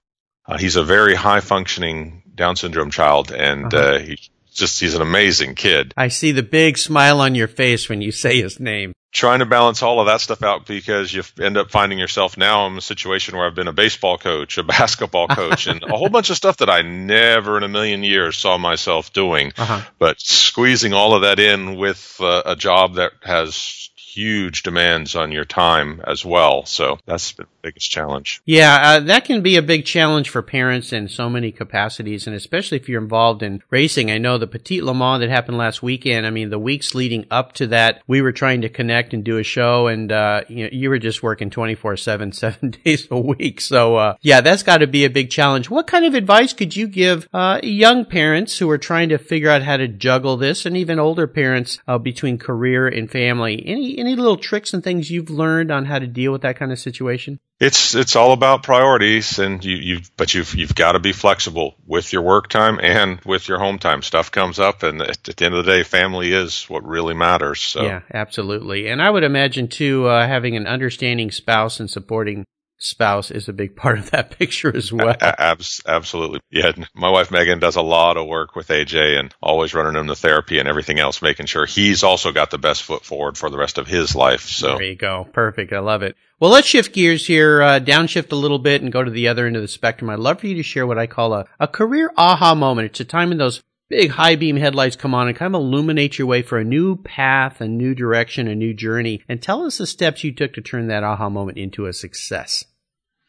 uh, 0.48 0.58
he's 0.60 0.76
a 0.76 0.84
very 0.84 1.16
high 1.16 1.40
functioning 1.42 2.22
Down 2.36 2.56
syndrome 2.56 2.92
child, 2.92 3.32
and 3.32 3.74
Uh-huh. 3.74 3.96
uh, 3.96 4.00
he 4.00 4.20
just 4.54 4.80
he's 4.80 4.94
an 4.96 5.02
amazing 5.02 5.56
kid. 5.56 5.94
I 5.98 6.10
see 6.10 6.32
the 6.32 6.44
big 6.44 6.78
smile 6.78 7.20
on 7.22 7.34
your 7.36 7.48
face 7.48 7.90
when 7.90 8.02
you 8.02 8.12
say 8.12 8.42
his 8.42 8.60
name. 8.60 8.94
Trying 9.12 9.40
to 9.40 9.46
balance 9.46 9.82
all 9.82 10.00
of 10.02 10.08
that 10.08 10.20
stuff 10.22 10.44
out 10.44 10.66
because 10.68 11.14
you 11.14 11.24
end 11.42 11.58
up 11.58 11.72
finding 11.72 11.98
yourself 11.98 12.38
now 12.38 12.68
in 12.68 12.78
a 12.78 12.82
situation 12.82 13.36
where 13.38 13.48
I've 13.48 13.56
been 13.56 13.70
a 13.70 13.74
baseball 13.74 14.18
coach, 14.18 14.58
a 14.58 14.64
basketball 14.78 15.28
coach, 15.30 15.68
and 15.68 15.82
a 15.84 15.96
whole 15.98 16.10
bunch 16.10 16.30
of 16.30 16.36
stuff 16.38 16.58
that 16.58 16.70
I 16.70 16.82
never 16.84 17.58
in 17.58 17.64
a 17.64 17.70
million 17.70 18.04
years 18.04 18.38
saw 18.38 18.58
myself 18.58 19.12
doing. 19.14 19.54
Uh-huh. 19.58 19.82
but 19.98 20.20
squeezing 20.20 20.94
all 20.94 21.16
of 21.16 21.22
that 21.24 21.40
in 21.40 21.76
with 21.78 22.18
uh, 22.20 22.44
a 22.46 22.56
job 22.56 22.96
that 22.96 23.14
has 23.24 23.90
huge 24.16 24.64
demands 24.64 25.16
on 25.16 25.32
your 25.32 25.46
time 25.46 26.02
as 26.06 26.24
well. 26.24 26.66
So 26.66 26.98
that's 27.06 27.34
the 27.34 27.46
biggest 27.62 27.90
challenge. 27.90 28.42
Yeah, 28.46 28.78
uh, 28.82 29.00
that 29.02 29.26
can 29.26 29.42
be 29.42 29.58
a 29.58 29.62
big 29.62 29.86
challenge 29.86 30.30
for 30.30 30.42
parents 30.42 30.94
in 30.94 31.10
so 31.10 31.30
many 31.30 31.52
capacities, 31.52 32.28
and 32.28 32.36
especially 32.36 32.78
if 32.78 32.88
you're 32.88 33.02
involved 33.02 33.42
in 33.42 33.64
racing. 33.72 34.12
I 34.12 34.20
know 34.20 34.38
the 34.38 34.48
Petit 34.48 34.82
Le 34.82 34.94
Mans 34.94 35.20
that 35.20 35.30
happened 35.30 35.58
last 35.58 35.82
weekend. 35.82 36.28
I 36.28 36.30
mean, 36.30 36.52
the 36.52 36.60
weeks 36.60 36.94
leading 36.94 37.26
up 37.32 37.54
to 37.54 37.68
that, 37.68 38.04
we 38.08 38.22
were 38.22 38.32
trying 38.32 38.62
to 38.62 38.70
connect 38.70 39.14
and 39.14 39.24
do 39.24 39.40
a 39.40 39.44
show, 39.44 39.88
and 39.88 40.12
uh, 40.12 40.44
you 40.48 40.66
know, 40.66 40.70
you 40.72 40.90
were 40.90 41.00
just 41.00 41.24
working 41.24 41.50
24 41.50 41.98
seven, 41.98 42.32
seven 42.46 42.76
days 42.84 43.08
a 43.10 43.20
week. 43.20 43.60
So, 43.60 43.96
uh, 43.96 44.16
yeah, 44.22 44.42
that's 44.42 44.64
got 44.64 44.78
to 44.78 44.88
be 44.88 45.06
a 45.06 45.10
big 45.10 45.30
challenge. 45.32 45.70
What 45.70 45.88
kind 45.88 46.06
of 46.06 46.14
advice 46.14 46.54
could 46.54 46.76
you 46.76 46.88
give 46.88 47.28
uh, 47.34 47.60
young 47.64 48.06
parents 48.06 48.60
who 48.60 48.70
are 48.70 48.78
trying 48.78 49.10
to 49.10 49.18
figure 49.18 49.50
out 49.50 49.64
how 49.64 49.78
to 49.78 49.88
juggle 49.88 50.38
this, 50.38 50.66
and 50.66 50.78
even 50.78 51.00
older 51.00 51.28
parents 51.28 51.80
uh, 51.88 51.98
between 51.98 52.38
career 52.38 52.88
and 52.88 53.10
family? 53.10 53.64
Any 53.66 53.98
any 53.98 54.05
little 54.14 54.38
tricks 54.38 54.74
and 54.74 54.84
things 54.84 55.10
you've 55.10 55.30
learned 55.30 55.72
on 55.72 55.86
how 55.86 56.00
to 56.00 56.06
deal 56.06 56.34
with 56.34 56.42
that 56.42 56.58
kind 56.58 56.72
of 56.72 56.78
situation? 56.78 57.40
It's 57.60 57.96
it's 57.96 58.18
all 58.18 58.34
about 58.34 58.64
priorities, 58.64 59.40
and 59.40 59.64
you 59.64 59.78
you 59.78 60.02
but 60.18 60.34
you've 60.34 60.54
you've 60.54 60.76
got 60.76 60.92
to 60.92 61.00
be 61.00 61.14
flexible 61.14 61.76
with 61.88 62.12
your 62.12 62.22
work 62.22 62.50
time 62.50 62.80
and 62.84 63.22
with 63.26 63.48
your 63.48 63.60
home 63.60 63.80
time. 63.80 64.02
Stuff 64.02 64.30
comes 64.30 64.60
up, 64.60 64.84
and 64.84 65.02
at, 65.02 65.30
at 65.30 65.38
the 65.38 65.46
end 65.46 65.56
of 65.56 65.66
the 65.66 65.72
day, 65.72 65.84
family 65.84 66.34
is 66.34 66.66
what 66.66 66.86
really 66.86 67.14
matters. 67.14 67.62
So 67.62 67.84
Yeah, 67.84 68.02
absolutely. 68.14 68.90
And 68.90 69.02
I 69.02 69.10
would 69.10 69.24
imagine 69.24 69.70
too, 69.70 70.06
uh, 70.06 70.28
having 70.28 70.58
an 70.58 70.68
understanding 70.68 71.32
spouse 71.32 71.80
and 71.80 71.90
supporting 71.90 72.46
spouse 72.86 73.32
is 73.32 73.50
a 73.50 73.54
big 73.54 73.76
part 73.76 74.00
of 74.00 74.12
that 74.12 74.32
picture 74.40 74.76
as 74.76 74.92
well. 74.92 75.16
A- 75.22 75.42
abs- 75.42 75.82
absolutely. 75.88 76.40
Yeah. 76.52 76.72
My 76.94 77.10
wife 77.10 77.32
Megan 77.32 77.60
does 77.60 77.76
a 77.76 77.82
lot 77.82 78.18
of 78.18 78.28
work 78.28 78.56
with 78.56 78.68
AJ 78.68 79.20
and 79.20 79.34
always 79.42 79.74
running 79.74 80.00
him 80.00 80.08
to 80.08 80.16
therapy 80.16 80.60
and 80.60 80.68
everything 80.68 81.00
else, 81.00 81.22
making 81.22 81.48
sure 81.48 81.66
he's 81.66 82.04
also 82.04 82.32
got 82.32 82.52
the 82.52 82.58
best 82.58 82.84
foot 82.84 83.04
forward 83.04 83.38
for 83.38 83.50
the 83.50 83.58
rest 83.58 83.78
of 83.78 83.88
his 83.88 84.16
life. 84.16 84.42
So 84.42 84.78
There 84.78 84.84
you 84.84 84.96
go. 84.96 85.28
Perfect. 85.34 85.74
I 85.74 85.80
love 85.80 86.04
it. 86.04 86.16
Well, 86.40 86.52
let's 86.52 86.68
shift 86.68 86.94
gears 86.94 87.26
here, 87.26 87.62
uh, 87.62 87.80
downshift 87.80 88.32
a 88.32 88.36
little 88.36 88.60
bit 88.60 88.82
and 88.82 88.92
go 88.92 89.04
to 89.04 89.12
the 89.12 89.28
other 89.30 89.48
end 89.48 89.56
of 89.56 89.62
the 89.62 89.68
spectrum. 89.68 90.10
I'd 90.10 90.20
love 90.20 90.42
for 90.42 90.48
you 90.48 90.56
to 90.56 90.64
share 90.64 90.86
what 90.86 90.98
I 90.98 91.08
call 91.08 91.34
a, 91.34 91.46
a 91.60 91.68
career 91.68 92.12
aha 92.18 92.56
moment. 92.56 92.88
It's 92.88 93.00
a 93.00 93.06
time 93.06 93.32
in 93.32 93.38
those 93.38 93.64
big 93.90 94.12
high 94.12 94.36
beam 94.36 94.58
headlights 94.58 94.96
come 94.96 95.14
on 95.14 95.28
and 95.28 95.38
kind 95.38 95.56
of 95.56 95.62
illuminate 95.62 96.18
your 96.18 96.28
way 96.28 96.42
for 96.42 96.58
a 96.58 96.64
new 96.64 96.98
path, 96.98 97.62
a 97.62 97.68
new 97.68 97.96
direction, 97.96 98.48
a 98.48 98.56
new 98.56 98.74
journey. 98.74 99.22
And 99.30 99.42
tell 99.42 99.64
us 99.64 99.78
the 99.78 99.88
steps 99.88 100.24
you 100.24 100.34
took 100.34 100.54
to 100.54 100.62
turn 100.62 100.88
that 100.88 101.04
aha 101.04 101.30
moment 101.30 101.58
into 101.58 101.86
a 101.86 101.94
success. 101.94 102.66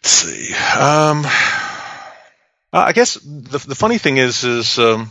See. 0.02 0.52
Um, 0.78 1.26
I 2.72 2.92
guess 2.92 3.14
the 3.14 3.58
the 3.58 3.74
funny 3.74 3.98
thing 3.98 4.18
is 4.18 4.44
is 4.44 4.78
um, 4.78 5.10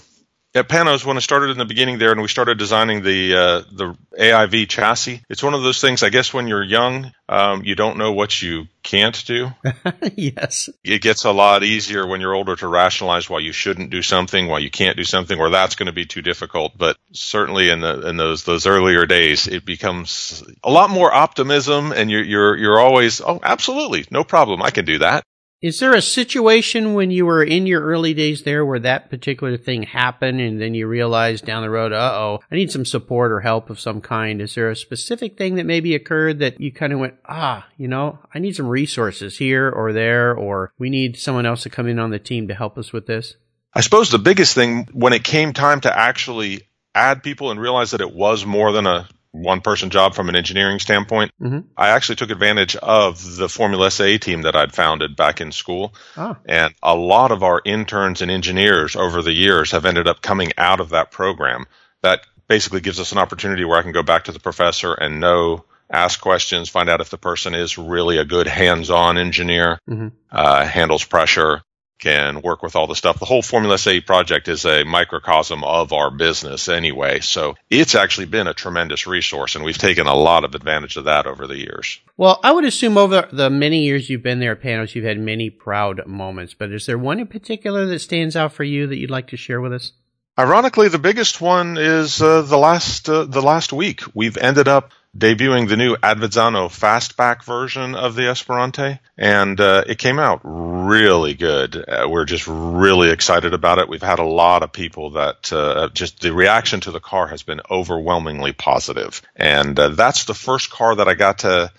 at 0.55 0.69
Panoz 0.69 1.05
when 1.05 1.17
I 1.17 1.19
started 1.19 1.49
in 1.51 1.57
the 1.57 1.65
beginning 1.65 1.99
there 1.99 2.13
and 2.13 2.21
we 2.21 2.29
started 2.29 2.57
designing 2.57 3.03
the 3.03 3.35
uh, 3.35 3.61
the 3.71 3.97
AIV 4.17 4.69
chassis. 4.69 5.21
It's 5.29 5.43
one 5.43 5.53
of 5.53 5.61
those 5.61 5.81
things. 5.81 6.01
I 6.01 6.09
guess 6.09 6.33
when 6.33 6.47
you're 6.47 6.63
young, 6.63 7.11
um, 7.27 7.63
you 7.63 7.75
don't 7.75 7.97
know 7.97 8.13
what 8.13 8.41
you 8.41 8.67
can't 8.81 9.25
do. 9.25 9.51
yes, 10.15 10.69
it 10.83 11.01
gets 11.01 11.25
a 11.25 11.31
lot 11.31 11.63
easier 11.63 12.07
when 12.07 12.21
you're 12.21 12.33
older 12.33 12.55
to 12.55 12.67
rationalize 12.67 13.29
why 13.29 13.39
you 13.39 13.51
shouldn't 13.51 13.89
do 13.89 14.01
something, 14.01 14.47
why 14.47 14.59
you 14.59 14.71
can't 14.71 14.95
do 14.95 15.03
something, 15.03 15.37
or 15.37 15.49
that's 15.49 15.75
going 15.75 15.87
to 15.87 15.93
be 15.93 16.05
too 16.05 16.21
difficult. 16.21 16.77
But 16.77 16.97
certainly 17.11 17.69
in 17.69 17.81
the 17.81 18.07
in 18.07 18.15
those 18.15 18.45
those 18.45 18.65
earlier 18.65 19.05
days, 19.05 19.47
it 19.47 19.65
becomes 19.65 20.41
a 20.63 20.71
lot 20.71 20.89
more 20.89 21.13
optimism, 21.13 21.91
and 21.91 22.09
you're 22.09 22.23
you're 22.23 22.57
you're 22.57 22.79
always 22.79 23.19
oh 23.19 23.41
absolutely 23.43 24.05
no 24.09 24.23
problem, 24.23 24.61
I 24.61 24.71
can 24.71 24.85
do 24.85 24.99
that. 24.99 25.25
Is 25.61 25.79
there 25.79 25.93
a 25.93 26.01
situation 26.01 26.93
when 26.93 27.11
you 27.11 27.25
were 27.25 27.43
in 27.43 27.65
your 27.65 27.81
early 27.81 28.13
days 28.13 28.43
there 28.43 28.65
where 28.65 28.79
that 28.79 29.09
particular 29.09 29.57
thing 29.57 29.83
happened 29.83 30.41
and 30.41 30.61
then 30.61 30.73
you 30.73 30.85
realized 30.85 31.45
down 31.45 31.63
the 31.63 31.69
road, 31.69 31.93
uh 31.93 32.11
oh, 32.13 32.39
I 32.51 32.55
need 32.55 32.71
some 32.71 32.85
support 32.85 33.31
or 33.31 33.39
help 33.39 33.69
of 33.69 33.79
some 33.79 34.01
kind? 34.01 34.41
Is 34.41 34.55
there 34.55 34.69
a 34.69 34.75
specific 34.75 35.37
thing 35.37 35.55
that 35.55 35.65
maybe 35.65 35.95
occurred 35.95 36.39
that 36.39 36.59
you 36.59 36.71
kind 36.71 36.91
of 36.91 36.99
went, 36.99 37.15
ah, 37.25 37.65
you 37.77 37.87
know, 37.87 38.19
I 38.33 38.39
need 38.39 38.55
some 38.55 38.67
resources 38.67 39.37
here 39.37 39.69
or 39.69 39.93
there, 39.93 40.35
or 40.35 40.73
we 40.77 40.89
need 40.89 41.17
someone 41.17 41.45
else 41.45 41.63
to 41.63 41.69
come 41.69 41.87
in 41.87 41.99
on 41.99 42.11
the 42.11 42.19
team 42.19 42.49
to 42.49 42.53
help 42.53 42.77
us 42.77 42.91
with 42.91 43.07
this? 43.07 43.35
I 43.73 43.81
suppose 43.81 44.09
the 44.09 44.19
biggest 44.19 44.55
thing 44.55 44.87
when 44.91 45.13
it 45.13 45.23
came 45.23 45.53
time 45.53 45.81
to 45.81 45.97
actually 45.97 46.67
add 46.93 47.23
people 47.23 47.51
and 47.51 47.59
realize 47.59 47.91
that 47.91 48.01
it 48.01 48.13
was 48.13 48.45
more 48.45 48.71
than 48.71 48.85
a 48.85 49.07
one 49.35 49.61
person 49.61 49.89
job 49.89 50.15
from 50.15 50.29
an 50.29 50.35
engineering 50.35 50.79
standpoint. 50.79 51.31
Mm-hmm. 51.41 51.67
I 51.77 51.89
actually 51.89 52.15
took 52.15 52.29
advantage 52.29 52.75
of 52.75 53.35
the 53.37 53.49
Formula 53.49 53.91
SA 53.91 54.17
team 54.17 54.43
that 54.43 54.55
I'd 54.55 54.73
founded 54.73 55.15
back 55.15 55.41
in 55.41 55.51
school. 55.51 55.93
Oh. 56.17 56.37
And 56.45 56.73
a 56.81 56.95
lot 56.95 57.31
of 57.31 57.43
our 57.43 57.61
interns 57.63 58.21
and 58.21 58.31
engineers 58.31 58.95
over 58.95 59.21
the 59.21 59.33
years 59.33 59.71
have 59.71 59.85
ended 59.85 60.07
up 60.07 60.21
coming 60.21 60.51
out 60.57 60.79
of 60.79 60.89
that 60.89 61.11
program. 61.11 61.65
That 62.01 62.21
basically 62.47 62.81
gives 62.81 62.99
us 62.99 63.11
an 63.11 63.17
opportunity 63.17 63.65
where 63.65 63.79
I 63.79 63.83
can 63.83 63.91
go 63.91 64.03
back 64.03 64.25
to 64.25 64.31
the 64.31 64.39
professor 64.39 64.93
and 64.93 65.19
know 65.19 65.65
ask 65.89 66.19
questions, 66.19 66.69
find 66.69 66.89
out 66.89 67.01
if 67.01 67.09
the 67.09 67.17
person 67.17 67.53
is 67.53 67.77
really 67.77 68.17
a 68.17 68.25
good 68.25 68.47
hands-on 68.47 69.17
engineer, 69.17 69.79
mm-hmm. 69.87 70.07
uh, 70.31 70.65
handles 70.65 71.03
pressure, 71.03 71.61
can 71.99 72.41
work 72.41 72.61
with 72.61 72.75
all 72.75 72.87
the 72.87 72.95
stuff. 72.95 73.19
The 73.19 73.25
whole 73.25 73.41
Formula 73.41 73.77
SA 73.77 73.99
project 74.05 74.47
is 74.47 74.65
a 74.65 74.83
microcosm 74.83 75.63
of 75.63 75.93
our 75.93 76.11
business 76.11 76.67
anyway. 76.67 77.19
So 77.21 77.55
it's 77.69 77.95
actually 77.95 78.27
been 78.27 78.47
a 78.47 78.53
tremendous 78.53 79.07
resource 79.07 79.55
and 79.55 79.63
we've 79.63 79.77
taken 79.77 80.07
a 80.07 80.15
lot 80.15 80.43
of 80.43 80.55
advantage 80.55 80.97
of 80.97 81.05
that 81.05 81.25
over 81.25 81.47
the 81.47 81.57
years. 81.57 81.99
Well, 82.17 82.39
I 82.43 82.51
would 82.51 82.65
assume 82.65 82.97
over 82.97 83.27
the 83.31 83.49
many 83.49 83.83
years 83.83 84.09
you've 84.09 84.23
been 84.23 84.39
there 84.39 84.53
at 84.53 84.61
Panoz, 84.61 84.95
you've 84.95 85.05
had 85.05 85.19
many 85.19 85.49
proud 85.49 86.05
moments, 86.05 86.53
but 86.53 86.71
is 86.71 86.85
there 86.85 86.97
one 86.97 87.19
in 87.19 87.27
particular 87.27 87.85
that 87.85 87.99
stands 87.99 88.35
out 88.35 88.53
for 88.53 88.63
you 88.63 88.87
that 88.87 88.97
you'd 88.97 89.09
like 89.09 89.27
to 89.27 89.37
share 89.37 89.61
with 89.61 89.73
us? 89.73 89.91
Ironically, 90.37 90.89
the 90.89 90.99
biggest 90.99 91.39
one 91.39 91.77
is 91.77 92.21
uh, 92.21 92.41
the 92.41 92.57
last 92.57 93.07
uh, 93.07 93.23
the 93.23 93.41
last 93.41 93.71
week. 93.71 94.01
We've 94.13 94.35
ended 94.35 94.67
up 94.67 94.91
debuting 95.17 95.69
the 95.69 95.77
new 95.77 95.95
Avezzano 95.95 96.67
fastback 96.67 97.43
version 97.43 97.95
of 97.95 98.15
the 98.15 98.23
Esperante, 98.23 98.99
and 99.17 99.59
uh, 99.59 99.83
it 99.87 99.97
came 99.97 100.19
out 100.19 100.41
really 100.43 101.33
good. 101.33 101.75
Uh, 101.75 102.07
we're 102.09 102.25
just 102.25 102.45
really 102.47 103.09
excited 103.09 103.53
about 103.53 103.79
it. 103.79 103.87
We've 103.87 104.01
had 104.01 104.19
a 104.19 104.25
lot 104.25 104.63
of 104.63 104.73
people 104.73 105.11
that 105.11 105.51
uh, 105.53 105.89
just 105.93 106.21
the 106.21 106.33
reaction 106.33 106.81
to 106.81 106.91
the 106.91 106.99
car 106.99 107.27
has 107.27 107.43
been 107.43 107.61
overwhelmingly 107.69 108.51
positive, 108.51 109.21
and 109.35 109.79
uh, 109.79 109.89
that's 109.89 110.25
the 110.25 110.33
first 110.33 110.69
car 110.69 110.95
that 110.95 111.07
I 111.07 111.13
got 111.13 111.39
to. 111.39 111.71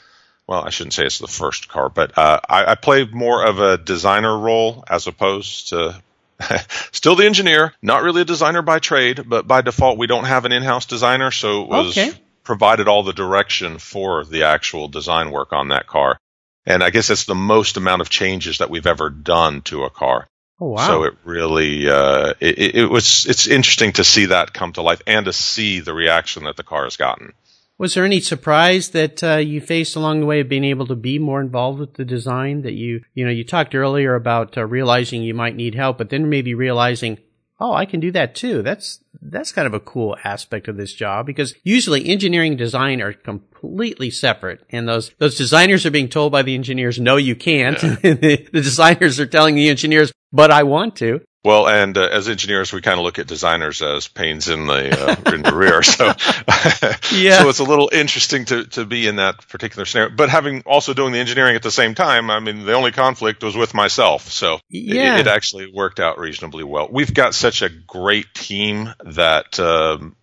Well, 0.47 0.63
I 0.63 0.71
shouldn't 0.71 0.95
say 0.95 1.05
it's 1.05 1.19
the 1.19 1.27
first 1.27 1.69
car, 1.69 1.89
but 1.89 2.17
uh, 2.17 2.41
I, 2.49 2.73
I 2.73 2.75
played 2.77 3.13
more 3.13 3.45
of 3.45 3.59
a 3.59 3.77
designer 3.77 4.39
role 4.39 4.85
as 4.89 5.09
opposed 5.09 5.71
to 5.71 6.01
still 6.93 7.17
the 7.17 7.27
engineer, 7.27 7.75
not 7.83 8.05
really 8.05 8.23
a 8.23 8.25
designer 8.25 8.63
by 8.63 8.79
trade, 8.79 9.25
but 9.27 9.49
by 9.49 9.61
default 9.61 9.99
we 9.99 10.07
don't 10.07 10.25
have 10.25 10.45
an 10.45 10.53
in-house 10.53 10.87
designer, 10.87 11.33
so 11.33 11.63
it 11.63 11.69
was 11.69 11.99
okay 11.99 12.17
provided 12.47 12.89
all 12.89 13.03
the 13.03 13.13
direction 13.13 13.79
for 13.79 14.25
the 14.25 14.45
actual 14.45 14.89
design 14.89 15.31
work 15.31 15.53
on 15.53 15.69
that 15.69 15.87
car. 15.87 16.19
And 16.65 16.83
I 16.83 16.91
guess 16.91 17.09
that's 17.09 17.25
the 17.25 17.35
most 17.35 17.77
amount 17.77 18.01
of 18.01 18.09
changes 18.09 18.59
that 18.59 18.71
we've 18.71 18.87
ever 18.87 19.11
done 19.11 19.61
to 19.63 19.85
a 19.85 19.91
car. 19.91 20.27
Oh, 20.59 20.71
wow. 20.71 20.87
So 20.87 21.03
it 21.03 21.15
really, 21.25 21.89
uh, 21.89 22.33
it, 22.41 22.75
it 22.77 22.91
was, 22.91 23.27
it's 23.29 23.47
interesting 23.47 23.93
to 23.93 24.05
see 24.05 24.27
that 24.27 24.55
come 24.55 24.73
to 24.73 24.83
life 24.83 25.03
and 25.07 25.27
to 25.27 25.33
see 25.33 25.81
the 25.81 25.93
reaction 25.93 26.45
that 26.45 26.57
the 26.57 26.63
car 26.63 26.85
has 26.85 26.97
gotten. 26.97 27.35
Was 27.79 27.93
there 27.93 28.07
any 28.07 28.21
surprise 28.21 28.91
that 28.91 29.23
uh, 29.23 29.37
you 29.37 29.61
faced 29.61 29.97
along 29.97 30.21
the 30.21 30.27
way 30.27 30.41
of 30.41 30.49
being 30.49 30.65
able 30.65 30.87
to 30.87 30.97
be 30.97 31.19
more 31.19 31.43
involved 31.43 31.79
with 31.79 31.95
the 31.95 32.07
design? 32.07 32.63
That 32.63 32.73
you, 32.73 33.03
you 33.13 33.27
know, 33.27 33.31
you 33.31 33.45
talked 33.45 33.75
earlier 33.75 34.15
about 34.15 34.57
uh, 34.57 34.65
realizing 34.65 35.23
you 35.23 35.35
might 35.35 35.57
need 35.57 35.75
help, 35.75 35.99
but 35.99 36.09
then 36.09 36.31
maybe 36.31 36.55
realizing, 36.55 37.19
oh, 37.61 37.75
I 37.75 37.85
can 37.85 38.01
do 38.01 38.11
that 38.13 38.35
too. 38.35 38.63
That's 38.63 39.01
that's 39.23 39.53
kind 39.53 39.67
of 39.67 39.75
a 39.75 39.81
cool 39.81 40.17
aspect 40.25 40.69
of 40.69 40.77
this 40.77 40.93
job 40.93 41.27
because 41.27 41.55
usually 41.65 42.09
engineering 42.09 42.53
and 42.53 42.59
design 42.59 43.01
are 43.01 43.13
completely 43.13 44.11
separate, 44.11 44.63
and 44.71 44.89
those 44.89 45.11
those 45.19 45.37
designers 45.37 45.87
are 45.87 45.91
being 45.91 46.09
told 46.09 46.33
by 46.33 46.43
the 46.43 46.55
engineers, 46.55 47.01
"No, 47.01 47.17
you 47.17 47.35
can't." 47.35 47.83
Yeah. 47.83 47.97
the 48.03 48.49
designers 48.53 49.19
are 49.21 49.27
telling 49.27 49.55
the 49.55 49.69
engineers, 49.69 50.13
"But 50.33 50.51
I 50.51 50.63
want 50.63 50.97
to." 50.97 51.21
Well, 51.47 51.69
and 51.69 51.97
uh, 51.97 52.09
as 52.11 52.29
engineers, 52.29 52.73
we 52.73 52.81
kind 52.81 52.99
of 52.99 53.05
look 53.05 53.21
at 53.21 53.29
designers 53.29 53.81
as 53.81 54.09
pains 54.09 54.49
in 54.49 54.67
the 54.67 55.01
uh, 55.01 55.33
in 55.33 55.43
the 55.43 55.55
rear. 55.55 55.81
So, 55.85 56.07
yeah. 57.17 57.41
so 57.41 57.49
it's 57.49 57.61
a 57.61 57.65
little 57.65 57.89
interesting 57.93 58.47
to 58.47 58.65
to 58.67 58.85
be 58.85 59.07
in 59.07 59.15
that 59.17 59.47
particular 59.47 59.85
scenario. 59.85 60.13
But 60.13 60.29
having 60.29 60.63
also 60.67 60.93
doing 60.93 61.13
the 61.13 61.21
engineering 61.21 61.55
at 61.55 61.63
the 61.63 61.71
same 61.71 61.95
time, 61.95 62.33
I 62.33 62.41
mean, 62.41 62.65
the 62.65 62.73
only 62.73 62.91
conflict 62.91 63.45
was 63.45 63.57
with 63.57 63.75
myself. 63.75 64.29
So 64.29 64.59
yeah. 64.69 65.19
it, 65.19 65.21
it 65.21 65.27
actually 65.29 65.71
worked 65.73 66.01
out 66.01 66.19
reasonably 66.19 66.65
well. 66.65 66.89
We've 66.91 67.15
got 67.15 67.33
such 67.33 67.63
a 67.63 67.69
great 67.69 68.27
team 68.35 68.93
that. 69.05 69.61
Um, 69.61 70.17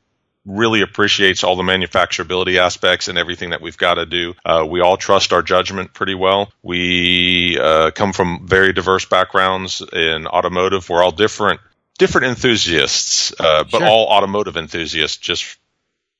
really 0.46 0.82
appreciates 0.82 1.44
all 1.44 1.56
the 1.56 1.64
manufacturability 1.64 2.58
aspects 2.58 3.08
and 3.08 3.18
everything 3.18 3.52
that 3.52 3.62
we've 3.62 3.78
got 3.78 3.96
to 3.96 4.06
do. 4.06 4.34
Uh, 4.44 4.66
we 4.70 4.82
all 4.82 4.98
trust 4.98 5.32
our 5.34 5.42
judgment 5.42 5.94
pretty 5.94 6.16
well. 6.16 6.52
We 6.62 7.58
uh, 7.60 7.92
come 7.92 8.14
from 8.14 8.46
very 8.48 8.74
diverse 8.74 9.06
backgrounds 9.06 9.82
in 9.94 10.28
automotive. 10.28 10.90
We're 10.90 11.04
all 11.04 11.12
different, 11.12 11.62
different 11.98 12.28
enthusiasts, 12.28 13.34
uh, 13.40 13.64
but 13.64 13.80
sure. 13.80 13.88
all 13.88 14.08
automotive 14.08 14.58
enthusiasts, 14.58 15.18
just 15.18 15.58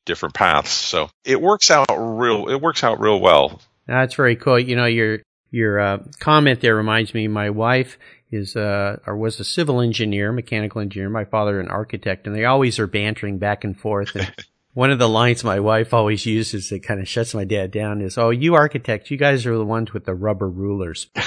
different 0.06 0.36
paths. 0.36 0.72
So 0.72 1.10
it 1.26 1.42
works 1.42 1.70
out 1.72 1.88
real. 1.90 2.50
It 2.50 2.62
works 2.62 2.84
out 2.84 3.00
real 3.00 3.20
well. 3.20 3.62
That's 3.88 4.16
very 4.16 4.36
cool. 4.36 4.60
You 4.60 4.76
know, 4.76 4.86
your 4.86 5.20
your 5.52 5.80
uh, 5.80 5.98
comment 6.20 6.62
there 6.62 6.76
reminds 6.76 7.14
me. 7.14 7.28
My 7.28 7.50
wife 7.50 7.98
is 8.34 8.56
uh, 8.56 9.00
or 9.06 9.16
was 9.16 9.40
a 9.40 9.46
civil 9.46 9.82
engineer, 9.82 10.32
mechanical 10.32 10.82
engineer. 10.82 11.10
My 11.10 11.26
father 11.26 11.60
an 11.60 11.70
architect, 11.70 12.28
and 12.28 12.36
they 12.36 12.46
always 12.46 12.80
are 12.80 12.88
bantering 12.88 13.38
back 13.38 13.64
and 13.64 13.80
forth. 13.80 14.16
And 14.16 14.34
one 14.74 14.92
of 14.92 15.00
the 15.00 15.10
lines 15.10 15.44
my 15.44 15.60
wife 15.60 15.94
always 15.94 16.26
uses 16.26 16.70
that 16.70 16.84
kind 16.84 17.00
of 17.00 17.08
shuts 17.08 17.34
my 17.34 17.46
dad 17.46 17.72
down 17.72 18.02
is, 18.02 18.18
"Oh, 18.18 18.30
you 18.32 18.56
architects, 18.56 19.12
you 19.12 19.18
guys 19.18 19.46
are 19.46 19.58
the 19.58 19.66
ones 19.66 19.94
with 19.94 20.06
the 20.06 20.16
rubber 20.16 20.50
rulers." 20.50 21.08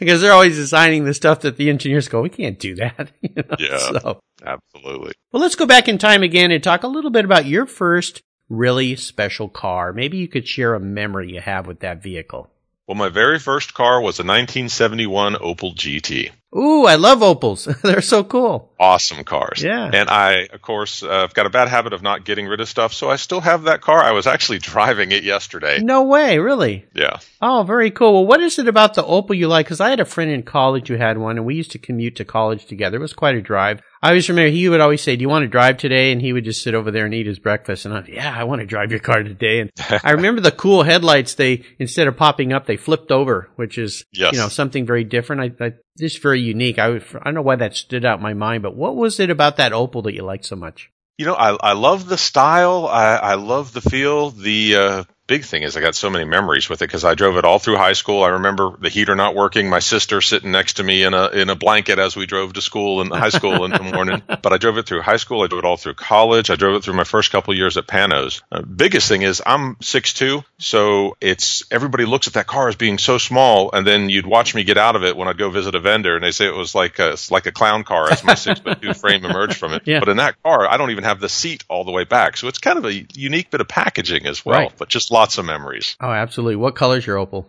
because 0.00 0.22
they're 0.22 0.32
always 0.32 0.56
designing 0.56 1.04
the 1.04 1.14
stuff 1.14 1.40
that 1.40 1.56
the 1.56 1.68
engineers 1.68 2.08
go, 2.08 2.22
we 2.22 2.30
can't 2.30 2.58
do 2.58 2.74
that. 2.74 3.12
you 3.20 3.30
know? 3.36 3.56
Yeah, 3.58 3.78
so. 3.78 4.20
absolutely. 4.44 5.12
Well, 5.30 5.42
let's 5.42 5.54
go 5.54 5.66
back 5.66 5.88
in 5.88 5.98
time 5.98 6.22
again 6.22 6.50
and 6.50 6.64
talk 6.64 6.82
a 6.82 6.88
little 6.88 7.10
bit 7.10 7.24
about 7.24 7.44
your 7.44 7.66
first 7.66 8.22
really 8.48 8.96
special 8.96 9.48
car. 9.48 9.92
Maybe 9.92 10.16
you 10.16 10.26
could 10.26 10.48
share 10.48 10.74
a 10.74 10.80
memory 10.80 11.32
you 11.32 11.40
have 11.40 11.66
with 11.66 11.80
that 11.80 12.02
vehicle. 12.02 12.50
Well, 12.90 12.96
my 12.96 13.08
very 13.08 13.38
first 13.38 13.72
car 13.72 14.00
was 14.00 14.18
a 14.18 14.26
1971 14.26 15.36
Opel 15.36 15.76
GT. 15.76 16.32
Ooh, 16.56 16.84
I 16.84 16.96
love 16.96 17.20
Opels. 17.20 17.80
They're 17.82 18.00
so 18.00 18.24
cool. 18.24 18.72
Awesome 18.78 19.22
cars. 19.24 19.62
Yeah. 19.62 19.90
And 19.92 20.10
I, 20.10 20.48
of 20.52 20.60
course, 20.60 21.02
uh, 21.02 21.08
I've 21.08 21.34
got 21.34 21.46
a 21.46 21.50
bad 21.50 21.68
habit 21.68 21.92
of 21.92 22.02
not 22.02 22.24
getting 22.24 22.46
rid 22.46 22.60
of 22.60 22.68
stuff, 22.68 22.92
so 22.92 23.08
I 23.08 23.16
still 23.16 23.40
have 23.40 23.64
that 23.64 23.80
car. 23.80 24.00
I 24.00 24.10
was 24.12 24.26
actually 24.26 24.58
driving 24.60 25.12
it 25.12 25.22
yesterday. 25.22 25.78
No 25.80 26.04
way, 26.04 26.38
really? 26.38 26.86
Yeah. 26.94 27.18
Oh, 27.40 27.62
very 27.62 27.90
cool. 27.90 28.14
Well, 28.14 28.26
what 28.26 28.40
is 28.40 28.58
it 28.58 28.66
about 28.66 28.94
the 28.94 29.04
Opel 29.04 29.36
you 29.36 29.46
like? 29.46 29.66
Because 29.66 29.80
I 29.80 29.90
had 29.90 30.00
a 30.00 30.04
friend 30.04 30.30
in 30.30 30.42
college 30.42 30.88
who 30.88 30.96
had 30.96 31.18
one, 31.18 31.36
and 31.36 31.46
we 31.46 31.54
used 31.54 31.72
to 31.72 31.78
commute 31.78 32.16
to 32.16 32.24
college 32.24 32.66
together. 32.66 32.96
It 32.96 33.00
was 33.00 33.12
quite 33.12 33.36
a 33.36 33.42
drive. 33.42 33.80
I 34.02 34.08
always 34.08 34.28
remember 34.30 34.50
he 34.50 34.68
would 34.68 34.80
always 34.80 35.02
say, 35.02 35.14
"Do 35.14 35.22
you 35.22 35.28
want 35.28 35.42
to 35.42 35.48
drive 35.48 35.76
today?" 35.76 36.10
And 36.10 36.22
he 36.22 36.32
would 36.32 36.44
just 36.44 36.62
sit 36.62 36.74
over 36.74 36.90
there 36.90 37.04
and 37.04 37.12
eat 37.12 37.26
his 37.26 37.38
breakfast. 37.38 37.84
And 37.84 37.94
I'm, 37.94 38.06
yeah, 38.08 38.34
I 38.34 38.44
want 38.44 38.60
to 38.60 38.66
drive 38.66 38.90
your 38.90 39.00
car 39.00 39.22
today. 39.22 39.60
And 39.60 39.70
I 40.02 40.12
remember 40.12 40.40
the 40.40 40.52
cool 40.52 40.82
headlights. 40.82 41.34
They 41.34 41.64
instead 41.78 42.08
of 42.08 42.16
popping 42.16 42.52
up, 42.54 42.64
they 42.64 42.78
flipped 42.78 43.10
over, 43.10 43.50
which 43.56 43.76
is 43.76 44.04
yes. 44.12 44.32
you 44.32 44.38
know 44.38 44.48
something 44.48 44.86
very 44.86 45.04
different. 45.04 45.42
I, 45.60 45.66
I 45.66 45.72
just 45.98 46.22
very 46.22 46.40
unique. 46.40 46.78
I 46.78 46.86
I 46.86 46.98
don't 47.24 47.34
know 47.34 47.42
why 47.42 47.56
that 47.56 47.76
stood 47.76 48.04
out 48.04 48.18
in 48.18 48.22
my 48.22 48.34
mind, 48.34 48.62
but 48.62 48.76
what 48.76 48.96
was 48.96 49.20
it 49.20 49.30
about 49.30 49.56
that 49.56 49.72
Opel 49.72 50.02
that 50.04 50.14
you 50.14 50.22
liked 50.22 50.44
so 50.44 50.56
much? 50.56 50.90
You 51.18 51.26
know, 51.26 51.34
I 51.34 51.56
I 51.56 51.72
love 51.74 52.08
the 52.08 52.18
style. 52.18 52.86
I 52.86 53.16
I 53.16 53.34
love 53.34 53.72
the 53.72 53.82
feel. 53.82 54.30
The 54.30 54.76
uh, 54.76 55.04
big 55.30 55.44
thing 55.44 55.62
is 55.62 55.76
I 55.76 55.80
got 55.80 55.94
so 55.94 56.10
many 56.10 56.24
memories 56.24 56.68
with 56.68 56.82
it 56.82 56.88
because 56.88 57.04
I 57.04 57.14
drove 57.14 57.36
it 57.36 57.44
all 57.44 57.60
through 57.60 57.76
high 57.76 57.92
school. 57.92 58.24
I 58.24 58.30
remember 58.30 58.76
the 58.80 58.88
heater 58.88 59.14
not 59.14 59.36
working, 59.36 59.70
my 59.70 59.78
sister 59.78 60.20
sitting 60.20 60.50
next 60.50 60.74
to 60.78 60.82
me 60.82 61.04
in 61.04 61.14
a 61.14 61.28
in 61.28 61.50
a 61.50 61.54
blanket 61.54 62.00
as 62.00 62.16
we 62.16 62.26
drove 62.26 62.54
to 62.54 62.60
school 62.60 63.00
in 63.00 63.12
high 63.12 63.28
school 63.28 63.64
in 63.64 63.70
the 63.70 63.82
morning. 63.82 64.22
But 64.42 64.52
I 64.54 64.56
drove 64.56 64.78
it 64.78 64.86
through 64.86 65.02
high 65.02 65.18
school. 65.18 65.42
I 65.42 65.48
drove 65.48 65.64
it 65.64 65.66
all 65.66 65.76
through 65.76 65.94
college. 65.94 66.50
I 66.50 66.56
drove 66.56 66.76
it 66.76 66.82
through 66.82 66.94
my 66.94 67.04
first 67.04 67.30
couple 67.30 67.54
years 67.54 67.76
at 67.76 67.86
Panoz. 67.86 68.40
Uh, 68.50 68.62
biggest 68.62 69.06
thing 69.06 69.22
is 69.22 69.42
I'm 69.44 69.76
6'2", 69.76 70.42
so 70.58 71.16
it's 71.20 71.62
everybody 71.70 72.06
looks 72.06 72.26
at 72.26 72.32
that 72.34 72.46
car 72.46 72.68
as 72.68 72.76
being 72.76 72.96
so 72.96 73.18
small, 73.18 73.70
and 73.72 73.86
then 73.86 74.08
you'd 74.08 74.26
watch 74.26 74.54
me 74.54 74.64
get 74.64 74.78
out 74.78 74.96
of 74.96 75.04
it 75.04 75.16
when 75.16 75.28
I'd 75.28 75.36
go 75.36 75.50
visit 75.50 75.74
a 75.74 75.80
vendor, 75.80 76.14
and 76.14 76.24
they 76.24 76.30
say 76.30 76.46
it 76.46 76.54
was 76.54 76.74
like 76.74 76.98
a 76.98 77.16
like 77.30 77.46
a 77.46 77.52
clown 77.52 77.84
car 77.84 78.10
as 78.10 78.24
my 78.24 78.34
six 78.34 78.60
foot 78.60 78.80
two 78.80 78.94
frame 79.02 79.24
emerged 79.24 79.58
from 79.58 79.74
it. 79.74 79.82
Yeah. 79.84 80.00
But 80.00 80.08
in 80.08 80.16
that 80.16 80.42
car, 80.42 80.66
I 80.66 80.76
don't 80.78 80.90
even 80.90 81.04
have 81.04 81.20
the 81.20 81.28
seat 81.28 81.64
all 81.68 81.84
the 81.84 81.92
way 81.92 82.04
back, 82.04 82.36
so 82.38 82.48
it's 82.48 82.58
kind 82.58 82.78
of 82.78 82.86
a 82.86 82.94
unique 83.14 83.50
bit 83.50 83.60
of 83.60 83.68
packaging 83.68 84.26
as 84.26 84.44
well. 84.44 84.58
Right. 84.58 84.72
But 84.76 84.88
just 84.88 85.10
lots 85.20 85.36
of 85.36 85.44
memories. 85.44 85.96
Oh, 86.00 86.10
absolutely. 86.10 86.56
What 86.56 86.74
color's 86.74 87.06
your 87.06 87.18
Opel? 87.18 87.44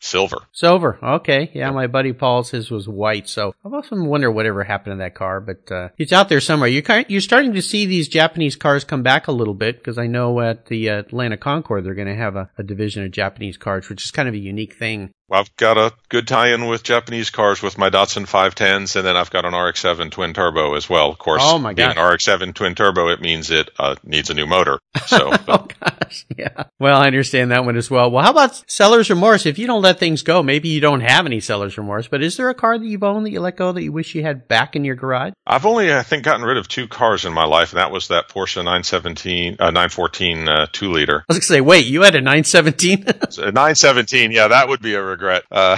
Silver. 0.00 0.38
Silver. 0.52 0.98
Okay. 1.02 1.50
Yeah, 1.54 1.70
my 1.70 1.86
buddy 1.86 2.12
Paul's 2.12 2.50
his 2.50 2.70
was 2.70 2.88
white. 2.88 3.28
So 3.28 3.54
I've 3.64 3.74
often 3.74 4.06
wondered 4.06 4.32
whatever 4.32 4.64
happened 4.64 4.94
to 4.94 4.98
that 4.98 5.14
car, 5.14 5.40
but 5.40 5.70
uh, 5.72 5.88
it's 5.98 6.12
out 6.12 6.28
there 6.28 6.40
somewhere. 6.40 6.68
You're 6.68 6.82
kind 6.82 7.06
you're 7.08 7.20
starting 7.20 7.54
to 7.54 7.62
see 7.62 7.86
these 7.86 8.08
Japanese 8.08 8.56
cars 8.56 8.84
come 8.84 9.02
back 9.02 9.26
a 9.28 9.32
little 9.32 9.54
bit 9.54 9.78
because 9.78 9.98
I 9.98 10.06
know 10.06 10.40
at 10.40 10.66
the 10.66 10.88
Atlanta 10.88 11.36
Concours 11.36 11.84
they're 11.84 11.94
going 11.94 12.08
to 12.08 12.14
have 12.14 12.36
a, 12.36 12.48
a 12.58 12.62
division 12.62 13.04
of 13.04 13.10
Japanese 13.10 13.56
cars, 13.56 13.88
which 13.88 14.04
is 14.04 14.10
kind 14.10 14.28
of 14.28 14.34
a 14.34 14.38
unique 14.38 14.74
thing. 14.76 15.10
Well, 15.28 15.40
I've 15.40 15.54
got 15.56 15.76
a 15.76 15.92
good 16.08 16.26
tie-in 16.26 16.68
with 16.68 16.82
Japanese 16.82 17.28
cars 17.28 17.60
with 17.60 17.76
my 17.76 17.90
Datsun 17.90 18.24
510s, 18.26 18.96
and 18.96 19.06
then 19.06 19.14
I've 19.14 19.28
got 19.28 19.44
an 19.44 19.52
RX-7 19.54 20.10
twin 20.10 20.32
turbo 20.32 20.72
as 20.74 20.88
well. 20.88 21.10
Of 21.10 21.18
course, 21.18 21.42
Oh, 21.44 21.58
my 21.58 21.74
being 21.74 21.90
an 21.90 22.02
RX-7 22.02 22.54
twin 22.54 22.74
turbo, 22.74 23.08
it 23.08 23.20
means 23.20 23.50
it 23.50 23.68
uh, 23.78 23.96
needs 24.04 24.30
a 24.30 24.34
new 24.34 24.46
motor. 24.46 24.78
So, 25.06 25.30
Oh 25.48 25.66
gosh, 25.80 26.24
yeah. 26.36 26.64
Well, 26.78 26.98
I 26.98 27.06
understand 27.06 27.50
that 27.50 27.64
one 27.66 27.76
as 27.76 27.90
well. 27.90 28.10
Well, 28.10 28.24
how 28.24 28.30
about 28.30 28.62
seller's 28.70 29.10
remorse? 29.10 29.44
If 29.44 29.58
you 29.58 29.66
don't 29.66 29.82
let 29.88 29.98
things 29.98 30.22
go, 30.22 30.42
maybe 30.42 30.68
you 30.68 30.80
don't 30.80 31.00
have 31.00 31.26
any 31.26 31.40
seller's 31.40 31.78
remorse. 31.78 32.08
But 32.08 32.22
is 32.22 32.36
there 32.36 32.48
a 32.50 32.54
car 32.54 32.78
that 32.78 32.84
you've 32.84 33.02
owned 33.02 33.26
that 33.26 33.30
you 33.30 33.40
let 33.40 33.56
go 33.56 33.72
that 33.72 33.82
you 33.82 33.92
wish 33.92 34.14
you 34.14 34.22
had 34.22 34.46
back 34.46 34.76
in 34.76 34.84
your 34.84 34.94
garage? 34.94 35.32
I've 35.46 35.66
only, 35.66 35.92
I 35.92 36.02
think, 36.02 36.24
gotten 36.24 36.44
rid 36.44 36.58
of 36.58 36.68
two 36.68 36.88
cars 36.88 37.24
in 37.24 37.32
my 37.32 37.44
life, 37.44 37.72
and 37.72 37.80
that 37.80 37.90
was 37.90 38.08
that 38.08 38.28
Porsche 38.28 38.56
917, 38.56 39.56
uh, 39.58 39.70
914 39.70 40.48
uh, 40.48 40.66
two 40.72 40.92
liter. 40.92 41.20
I 41.20 41.24
was 41.28 41.36
going 41.36 41.40
to 41.40 41.46
say, 41.46 41.60
wait, 41.60 41.86
you 41.86 42.02
had 42.02 42.14
a 42.14 42.20
917? 42.20 43.06
So, 43.30 43.42
917, 43.44 44.30
yeah, 44.30 44.48
that 44.48 44.68
would 44.68 44.82
be 44.82 44.94
a 44.94 45.02
regret. 45.02 45.44
Uh, 45.50 45.76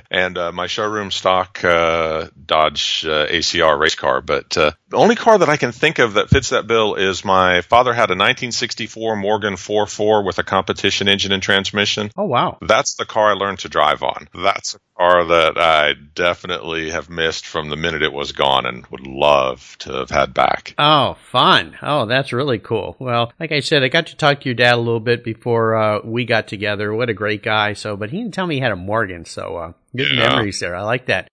and 0.10 0.36
uh, 0.36 0.52
my 0.52 0.66
showroom 0.66 1.10
stock 1.10 1.64
uh, 1.64 2.28
Dodge 2.46 3.04
uh, 3.06 3.26
ACR 3.26 3.78
race 3.78 3.94
car. 3.94 4.20
But 4.20 4.56
uh, 4.56 4.72
the 4.90 4.96
only 4.96 5.14
car 5.14 5.38
that 5.38 5.48
I 5.48 5.56
can 5.56 5.72
think 5.72 5.98
of 5.98 6.14
that 6.14 6.28
fits 6.30 6.50
that 6.50 6.66
bill 6.66 6.94
is 6.96 7.24
my 7.24 7.60
father 7.62 7.92
had 7.92 8.10
a 8.10 8.18
1964 8.18 9.16
Morgan 9.16 9.54
4.4 9.54 10.24
with 10.24 10.38
a 10.38 10.42
competition 10.42 11.08
engine 11.08 11.32
and 11.32 11.42
transmission. 11.42 12.10
oh 12.16 12.24
wow. 12.24 12.58
That's 12.60 12.94
the 12.94 13.04
car 13.06 13.30
I 13.30 13.34
learned 13.34 13.60
to 13.60 13.68
drive 13.68 14.02
on. 14.02 14.28
That's 14.34 14.74
a 14.74 14.78
car 14.98 15.24
that 15.24 15.56
I 15.58 15.94
definitely 15.94 16.90
have 16.90 17.08
missed 17.08 17.46
from 17.46 17.70
the 17.70 17.76
minute 17.76 18.02
it 18.02 18.12
was 18.12 18.32
gone 18.32 18.66
and 18.66 18.86
would 18.88 19.06
love 19.06 19.76
to 19.80 19.92
have 19.92 20.10
had 20.10 20.34
back. 20.34 20.74
Oh, 20.78 21.16
fun. 21.30 21.76
Oh, 21.82 22.06
that's 22.06 22.32
really 22.32 22.58
cool. 22.58 22.96
Well, 22.98 23.32
like 23.40 23.52
I 23.52 23.60
said, 23.60 23.82
I 23.82 23.88
got 23.88 24.08
to 24.08 24.16
talk 24.16 24.40
to 24.40 24.48
your 24.48 24.54
dad 24.54 24.74
a 24.74 24.76
little 24.78 25.00
bit 25.00 25.24
before 25.24 25.74
uh, 25.76 26.00
we 26.04 26.24
got 26.24 26.48
together. 26.48 26.92
What 26.92 27.08
a 27.10 27.14
great 27.14 27.42
guy. 27.42 27.72
So, 27.74 27.96
but 27.96 28.10
he 28.10 28.18
didn't 28.18 28.34
tell 28.34 28.46
me 28.46 28.56
he 28.56 28.60
had 28.60 28.72
a 28.72 28.76
Morgan. 28.76 29.24
So, 29.24 29.56
uh, 29.56 29.72
good 29.96 30.10
Yeah. 30.16 30.28
memories 30.28 30.60
there. 30.60 30.74
I 30.76 30.82
like 30.82 31.06
that. 31.06 31.28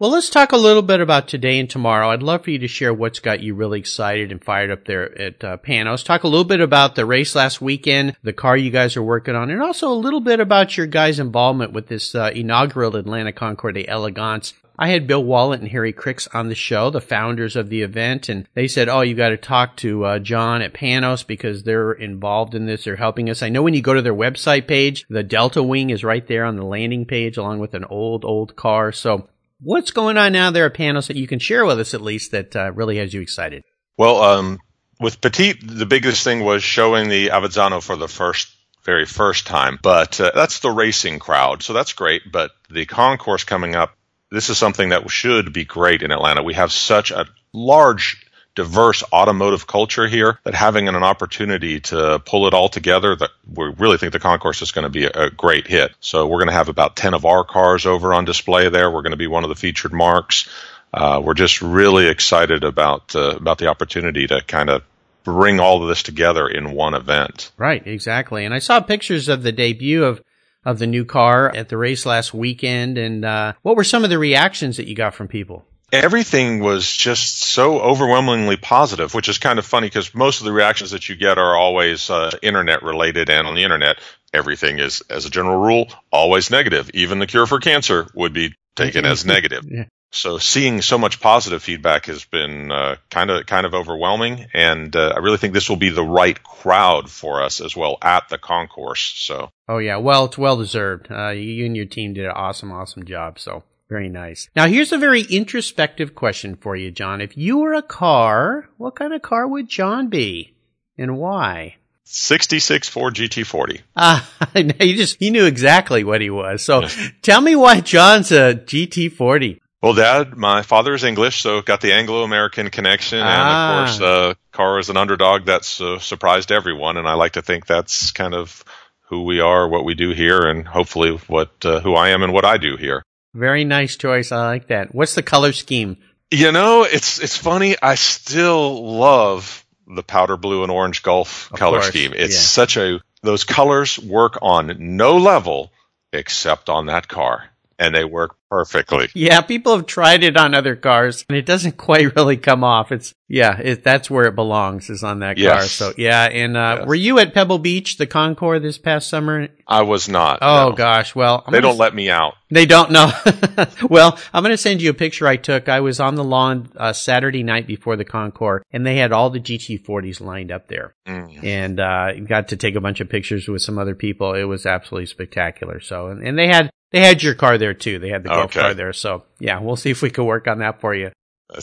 Well, 0.00 0.12
let's 0.12 0.30
talk 0.30 0.52
a 0.52 0.56
little 0.56 0.82
bit 0.82 1.00
about 1.00 1.26
today 1.26 1.58
and 1.58 1.68
tomorrow. 1.68 2.10
I'd 2.10 2.22
love 2.22 2.44
for 2.44 2.52
you 2.52 2.60
to 2.60 2.68
share 2.68 2.94
what's 2.94 3.18
got 3.18 3.40
you 3.40 3.56
really 3.56 3.80
excited 3.80 4.30
and 4.30 4.40
fired 4.42 4.70
up 4.70 4.84
there 4.84 5.20
at 5.20 5.42
uh, 5.42 5.56
Panoz. 5.56 6.04
Talk 6.04 6.22
a 6.22 6.28
little 6.28 6.44
bit 6.44 6.60
about 6.60 6.94
the 6.94 7.04
race 7.04 7.34
last 7.34 7.60
weekend, 7.60 8.14
the 8.22 8.32
car 8.32 8.56
you 8.56 8.70
guys 8.70 8.96
are 8.96 9.02
working 9.02 9.34
on, 9.34 9.50
and 9.50 9.60
also 9.60 9.90
a 9.90 9.98
little 9.98 10.20
bit 10.20 10.38
about 10.38 10.76
your 10.76 10.86
guys' 10.86 11.18
involvement 11.18 11.72
with 11.72 11.88
this 11.88 12.14
uh, 12.14 12.30
inaugural 12.32 12.94
Atlanta 12.94 13.32
Concours 13.32 13.74
d'Elegance. 13.74 14.54
I 14.78 14.86
had 14.86 15.08
Bill 15.08 15.24
Wallet 15.24 15.58
and 15.58 15.70
Harry 15.70 15.92
Cricks 15.92 16.28
on 16.28 16.48
the 16.48 16.54
show, 16.54 16.90
the 16.90 17.00
founders 17.00 17.56
of 17.56 17.68
the 17.68 17.82
event, 17.82 18.28
and 18.28 18.46
they 18.54 18.68
said, 18.68 18.88
"Oh, 18.88 19.00
you 19.00 19.16
got 19.16 19.30
to 19.30 19.36
talk 19.36 19.76
to 19.78 20.04
uh, 20.04 20.18
John 20.20 20.62
at 20.62 20.74
Panoz 20.74 21.26
because 21.26 21.64
they're 21.64 21.90
involved 21.90 22.54
in 22.54 22.66
this. 22.66 22.84
They're 22.84 22.94
helping 22.94 23.28
us." 23.28 23.42
I 23.42 23.48
know 23.48 23.64
when 23.64 23.74
you 23.74 23.82
go 23.82 23.94
to 23.94 24.02
their 24.02 24.14
website 24.14 24.68
page, 24.68 25.06
the 25.10 25.24
Delta 25.24 25.60
Wing 25.60 25.90
is 25.90 26.04
right 26.04 26.24
there 26.28 26.44
on 26.44 26.54
the 26.54 26.64
landing 26.64 27.04
page, 27.04 27.36
along 27.36 27.58
with 27.58 27.74
an 27.74 27.84
old, 27.86 28.24
old 28.24 28.54
car. 28.54 28.92
So, 28.92 29.28
what's 29.60 29.90
going 29.90 30.16
on 30.16 30.32
now 30.32 30.50
there 30.50 30.66
at 30.66 30.74
Panoz 30.74 31.08
that 31.08 31.16
you 31.16 31.26
can 31.26 31.38
share 31.38 31.64
with 31.64 31.80
us 31.80 31.94
at 31.94 32.00
least 32.00 32.32
that 32.32 32.54
uh, 32.54 32.72
really 32.72 32.98
has 32.98 33.12
you 33.12 33.20
excited? 33.20 33.62
Well, 33.96 34.22
um, 34.22 34.58
with 35.00 35.20
Petit, 35.20 35.54
the 35.62 35.86
biggest 35.86 36.24
thing 36.24 36.44
was 36.44 36.62
showing 36.62 37.08
the 37.08 37.28
Avezzano 37.28 37.82
for 37.82 37.96
the 37.96 38.08
first, 38.08 38.48
very 38.84 39.06
first 39.06 39.46
time. 39.46 39.78
But 39.82 40.20
uh, 40.20 40.32
that's 40.34 40.60
the 40.60 40.70
racing 40.70 41.18
crowd, 41.18 41.62
so 41.62 41.72
that's 41.72 41.92
great. 41.92 42.22
But 42.30 42.50
the 42.70 42.86
concours 42.86 43.44
coming 43.44 43.74
up, 43.74 43.96
this 44.30 44.50
is 44.50 44.58
something 44.58 44.90
that 44.90 45.08
should 45.10 45.52
be 45.52 45.64
great 45.64 46.02
in 46.02 46.12
Atlanta. 46.12 46.42
We 46.42 46.54
have 46.54 46.72
such 46.72 47.10
a 47.10 47.26
large, 47.52 48.24
diverse 48.58 49.04
automotive 49.12 49.68
culture 49.68 50.08
here 50.08 50.40
that 50.42 50.52
having 50.52 50.88
an 50.88 50.96
opportunity 50.96 51.78
to 51.78 52.20
pull 52.26 52.48
it 52.48 52.54
all 52.54 52.68
together, 52.68 53.14
that 53.14 53.30
we 53.54 53.72
really 53.78 53.98
think 53.98 54.12
the 54.12 54.18
concours 54.18 54.60
is 54.62 54.72
going 54.72 54.82
to 54.82 54.88
be 54.88 55.04
a, 55.04 55.30
great 55.30 55.68
hit. 55.68 55.92
So 56.00 56.26
we're 56.26 56.38
going 56.38 56.48
to 56.48 56.54
have 56.54 56.68
about 56.68 56.96
10 56.96 57.14
of 57.14 57.24
our 57.24 57.44
cars 57.44 57.86
over 57.86 58.12
on 58.12 58.24
display 58.24 58.68
there. 58.68 58.90
We're 58.90 59.02
going 59.02 59.12
to 59.12 59.16
be 59.16 59.28
one 59.28 59.44
of 59.44 59.48
the 59.48 59.54
featured 59.54 59.92
marques. 59.92 60.48
Uh, 60.92 61.22
we're 61.22 61.34
just 61.34 61.62
really 61.62 62.08
excited 62.08 62.64
about 62.64 63.14
uh, 63.14 63.36
about 63.36 63.58
the 63.58 63.68
opportunity 63.68 64.26
to 64.26 64.42
kind 64.44 64.70
of 64.70 64.82
bring 65.22 65.60
all 65.60 65.80
of 65.80 65.88
this 65.88 66.02
together 66.02 66.48
in 66.48 66.72
one 66.72 66.94
event. 66.94 67.52
Right, 67.56 67.86
exactly. 67.86 68.44
And 68.44 68.52
I 68.52 68.58
saw 68.58 68.80
pictures 68.80 69.28
of 69.28 69.44
the 69.44 69.52
debut 69.52 70.02
of 70.02 70.20
of 70.64 70.80
the 70.80 70.86
new 70.88 71.04
car 71.04 71.54
at 71.54 71.68
the 71.68 71.76
race 71.76 72.04
last 72.04 72.34
weekend. 72.34 72.98
And 72.98 73.24
uh, 73.24 73.52
what 73.62 73.76
were 73.76 73.84
some 73.84 74.02
of 74.02 74.10
the 74.10 74.18
reactions 74.18 74.78
that 74.78 74.88
you 74.88 74.96
got 74.96 75.14
from 75.14 75.28
people? 75.28 75.64
Everything 75.92 76.60
was 76.60 76.90
just 76.94 77.38
so 77.38 77.80
overwhelmingly 77.80 78.56
positive, 78.56 79.14
which 79.14 79.28
is 79.28 79.38
kind 79.38 79.58
of 79.58 79.64
funny 79.64 79.86
because 79.86 80.14
most 80.14 80.40
of 80.40 80.44
the 80.44 80.52
reactions 80.52 80.90
that 80.90 81.08
you 81.08 81.16
get 81.16 81.38
are 81.38 81.56
always 81.56 82.10
uh, 82.10 82.30
internet 82.42 82.82
related, 82.82 83.30
and 83.30 83.46
on 83.46 83.54
the 83.54 83.62
internet, 83.62 83.98
everything 84.34 84.78
is, 84.78 85.02
as 85.08 85.24
a 85.24 85.30
general 85.30 85.58
rule, 85.58 85.88
always 86.10 86.50
negative. 86.50 86.90
Even 86.92 87.18
the 87.18 87.26
cure 87.26 87.46
for 87.46 87.58
cancer 87.58 88.06
would 88.14 88.32
be 88.32 88.54
taken 88.76 89.06
as 89.06 89.24
negative. 89.36 89.64
Yeah. 89.66 89.84
So 90.10 90.38
seeing 90.38 90.80
so 90.80 90.96
much 90.96 91.20
positive 91.20 91.62
feedback 91.62 92.06
has 92.06 92.24
been 92.24 92.70
kind 93.10 93.30
of 93.30 93.44
kind 93.46 93.66
of 93.66 93.74
overwhelming, 93.74 94.46
and 94.54 94.94
uh, 94.96 95.12
I 95.14 95.18
really 95.18 95.36
think 95.36 95.52
this 95.52 95.68
will 95.68 95.76
be 95.76 95.90
the 95.90 96.02
right 96.02 96.42
crowd 96.42 97.10
for 97.10 97.42
us 97.42 97.60
as 97.60 97.76
well 97.76 97.98
at 98.00 98.28
the 98.30 98.38
concours. 98.38 99.00
So 99.00 99.50
Oh 99.68 99.78
yeah, 99.78 99.98
well, 99.98 100.24
it's 100.24 100.38
well 100.38 100.56
deserved. 100.56 101.08
Uh, 101.10 101.28
you 101.28 101.66
and 101.66 101.76
your 101.76 101.84
team 101.84 102.14
did 102.14 102.24
an 102.24 102.32
awesome, 102.32 102.72
awesome 102.72 103.04
job. 103.04 103.38
So 103.38 103.64
very 103.88 104.08
nice. 104.08 104.48
Now 104.54 104.66
here's 104.66 104.92
a 104.92 104.98
very 104.98 105.22
introspective 105.22 106.14
question 106.14 106.56
for 106.56 106.76
you, 106.76 106.90
John. 106.90 107.20
If 107.20 107.36
you 107.36 107.58
were 107.58 107.74
a 107.74 107.82
car, 107.82 108.68
what 108.76 108.96
kind 108.96 109.12
of 109.12 109.22
car 109.22 109.46
would 109.48 109.68
John 109.68 110.08
be, 110.08 110.54
and 110.96 111.16
why? 111.18 111.76
66 112.04 112.88
Ford 112.88 113.14
GT40. 113.14 113.80
Ah, 113.94 114.28
you 114.54 114.96
just, 114.96 115.16
he 115.18 115.30
knew 115.30 115.44
exactly 115.44 116.04
what 116.04 116.22
he 116.22 116.30
was. 116.30 116.62
So 116.62 116.82
tell 117.22 117.40
me 117.42 117.54
why 117.54 117.80
John's 117.80 118.32
a 118.32 118.54
GT40. 118.54 119.58
Well, 119.82 119.94
Dad, 119.94 120.36
my 120.36 120.62
father 120.62 120.94
is 120.94 121.04
English, 121.04 121.40
so 121.42 121.60
got 121.62 121.80
the 121.82 121.92
Anglo-American 121.92 122.70
connection, 122.70 123.18
and 123.18 123.28
Ah. 123.28 123.82
of 123.82 123.86
course, 123.88 124.00
uh, 124.00 124.34
car 124.52 124.78
is 124.80 124.88
an 124.88 124.96
underdog 124.96 125.44
that's 125.44 125.80
uh, 125.80 125.98
surprised 125.98 126.50
everyone, 126.50 126.96
and 126.96 127.06
I 127.06 127.12
like 127.12 127.32
to 127.32 127.42
think 127.42 127.66
that's 127.66 128.10
kind 128.10 128.34
of 128.34 128.64
who 129.08 129.22
we 129.24 129.40
are, 129.40 129.68
what 129.68 129.84
we 129.84 129.94
do 129.94 130.10
here, 130.10 130.40
and 130.40 130.66
hopefully 130.66 131.12
what 131.28 131.50
uh, 131.64 131.80
who 131.80 131.94
I 131.94 132.08
am 132.08 132.22
and 132.22 132.32
what 132.32 132.44
I 132.44 132.56
do 132.56 132.76
here. 132.76 133.02
Very 133.34 133.64
nice 133.64 133.96
choice. 133.96 134.32
I 134.32 134.46
like 134.46 134.68
that. 134.68 134.94
What's 134.94 135.14
the 135.14 135.22
color 135.22 135.52
scheme? 135.52 135.98
You 136.30 136.52
know, 136.52 136.84
it's 136.84 137.20
it's 137.20 137.36
funny. 137.36 137.76
I 137.80 137.94
still 137.94 138.96
love 138.98 139.64
the 139.86 140.02
powder 140.02 140.36
blue 140.36 140.62
and 140.62 140.70
orange 140.72 141.02
Gulf 141.02 141.50
Of 141.52 141.58
color 141.58 141.78
course, 141.78 141.88
scheme. 141.88 142.12
It's 142.14 142.34
yeah. 142.34 142.40
such 142.40 142.76
a 142.76 143.00
those 143.22 143.44
colors 143.44 143.98
work 143.98 144.38
on 144.42 144.96
no 144.96 145.16
level 145.16 145.72
except 146.12 146.68
on 146.68 146.86
that 146.86 147.08
car, 147.08 147.44
and 147.78 147.94
they 147.94 148.04
work 148.04 148.36
perfectly. 148.50 149.08
Yeah, 149.14 149.40
people 149.42 149.76
have 149.76 149.86
tried 149.86 150.22
it 150.22 150.36
on 150.36 150.54
other 150.54 150.74
cars 150.74 151.24
and 151.28 151.36
it 151.36 151.44
doesn't 151.46 151.76
quite 151.76 152.14
really 152.16 152.36
come 152.36 152.64
off. 152.64 152.90
It's 152.92 153.14
yeah, 153.30 153.58
it, 153.58 153.84
that's 153.84 154.10
where 154.10 154.24
it 154.24 154.34
belongs 154.34 154.88
is 154.88 155.04
on 155.04 155.18
that 155.18 155.36
car. 155.38 155.62
So 155.62 155.92
yeah, 155.98 156.24
and 156.24 156.56
uh, 156.56 156.76
Yes. 156.78 156.88
were 156.88 156.94
you 156.94 157.18
at 157.18 157.34
Pebble 157.34 157.58
Beach, 157.58 157.98
the 157.98 158.06
Concours 158.06 158.62
this 158.62 158.78
past 158.78 159.08
summer? 159.10 159.48
I 159.66 159.82
was 159.82 160.08
not. 160.08 160.38
Oh 160.40 160.70
no. 160.70 160.72
gosh, 160.74 161.14
well 161.14 161.44
I'm 161.46 161.52
they 161.52 161.60
don't 161.60 161.76
let 161.78 161.94
me 161.94 162.08
out. 162.10 162.34
They 162.50 162.64
don't 162.64 162.90
know. 162.90 163.10
well, 163.90 164.18
I'm 164.32 164.42
going 164.42 164.54
to 164.54 164.56
send 164.56 164.80
you 164.80 164.88
a 164.88 164.94
picture 164.94 165.26
I 165.26 165.36
took. 165.36 165.68
I 165.68 165.80
was 165.80 166.00
on 166.00 166.14
the 166.14 166.24
lawn 166.24 166.70
uh, 166.76 166.94
Saturday 166.94 167.42
night 167.42 167.66
before 167.66 167.96
the 167.96 168.06
Concours, 168.06 168.62
and 168.72 168.86
they 168.86 168.96
had 168.96 169.12
all 169.12 169.28
the 169.28 169.38
GT40s 169.40 170.20
lined 170.22 170.50
up 170.50 170.68
there, 170.68 170.94
Mm. 171.06 171.44
and 171.44 171.78
uh, 171.80 172.12
got 172.26 172.48
to 172.48 172.56
take 172.56 172.74
a 172.74 172.80
bunch 172.80 173.00
of 173.00 173.10
pictures 173.10 173.48
with 173.48 173.60
some 173.60 173.78
other 173.78 173.94
people. 173.94 174.32
It 174.32 174.44
was 174.44 174.64
absolutely 174.64 175.06
spectacular. 175.06 175.80
So, 175.80 176.06
and, 176.08 176.26
and 176.26 176.38
they 176.38 176.48
had 176.48 176.70
they 176.92 177.00
had 177.00 177.22
your 177.22 177.34
car 177.34 177.58
there 177.58 177.74
too. 177.74 177.98
They 177.98 178.08
had 178.08 178.22
the 178.22 178.28
Gulf 178.30 178.50
Okay. 178.50 178.60
car 178.60 178.74
there. 178.74 178.92
So, 178.92 179.24
yeah, 179.38 179.60
we'll 179.60 179.76
see 179.76 179.90
if 179.90 180.02
we 180.02 180.10
can 180.10 180.24
work 180.24 180.46
on 180.48 180.58
that 180.60 180.80
for 180.80 180.94
you. 180.94 181.10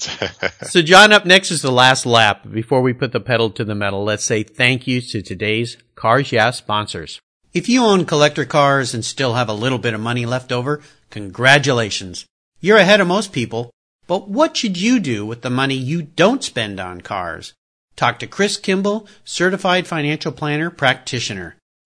So, 0.67 0.81
John, 0.81 1.13
up 1.13 1.25
next 1.25 1.51
is 1.51 1.61
the 1.61 1.71
last 1.71 2.05
lap. 2.07 2.41
Before 2.49 2.81
we 2.81 2.93
put 2.93 3.11
the 3.11 3.19
pedal 3.19 3.49
to 3.51 3.63
the 3.63 3.75
metal, 3.75 4.03
let's 4.03 4.23
say 4.23 4.41
thank 4.43 4.87
you 4.87 4.99
to 5.01 5.21
today's 5.21 5.77
Cars 5.95 6.31
Yeah 6.31 6.49
sponsors. 6.51 7.19
If 7.53 7.69
you 7.69 7.83
own 7.85 8.05
collector 8.05 8.45
cars 8.45 8.93
and 8.93 9.05
still 9.05 9.35
have 9.35 9.47
a 9.47 9.53
little 9.53 9.77
bit 9.77 9.93
of 9.93 10.01
money 10.01 10.25
left 10.25 10.51
over, 10.51 10.81
congratulations. 11.11 12.25
You're 12.59 12.77
ahead 12.77 12.99
of 12.99 13.07
most 13.07 13.31
people. 13.31 13.71
But 14.07 14.27
what 14.29 14.57
should 14.57 14.77
you 14.77 14.99
do 14.99 15.25
with 15.25 15.41
the 15.41 15.49
money 15.49 15.75
you 15.75 16.01
don't 16.01 16.43
spend 16.43 16.79
on 16.79 17.01
cars? 17.01 17.53
Talk 17.95 18.19
to 18.19 18.27
Chris 18.27 18.57
Kimball, 18.57 19.07
certified 19.23 19.87
financial 19.87 20.31
planner 20.31 20.69
practitioner. 20.69 21.55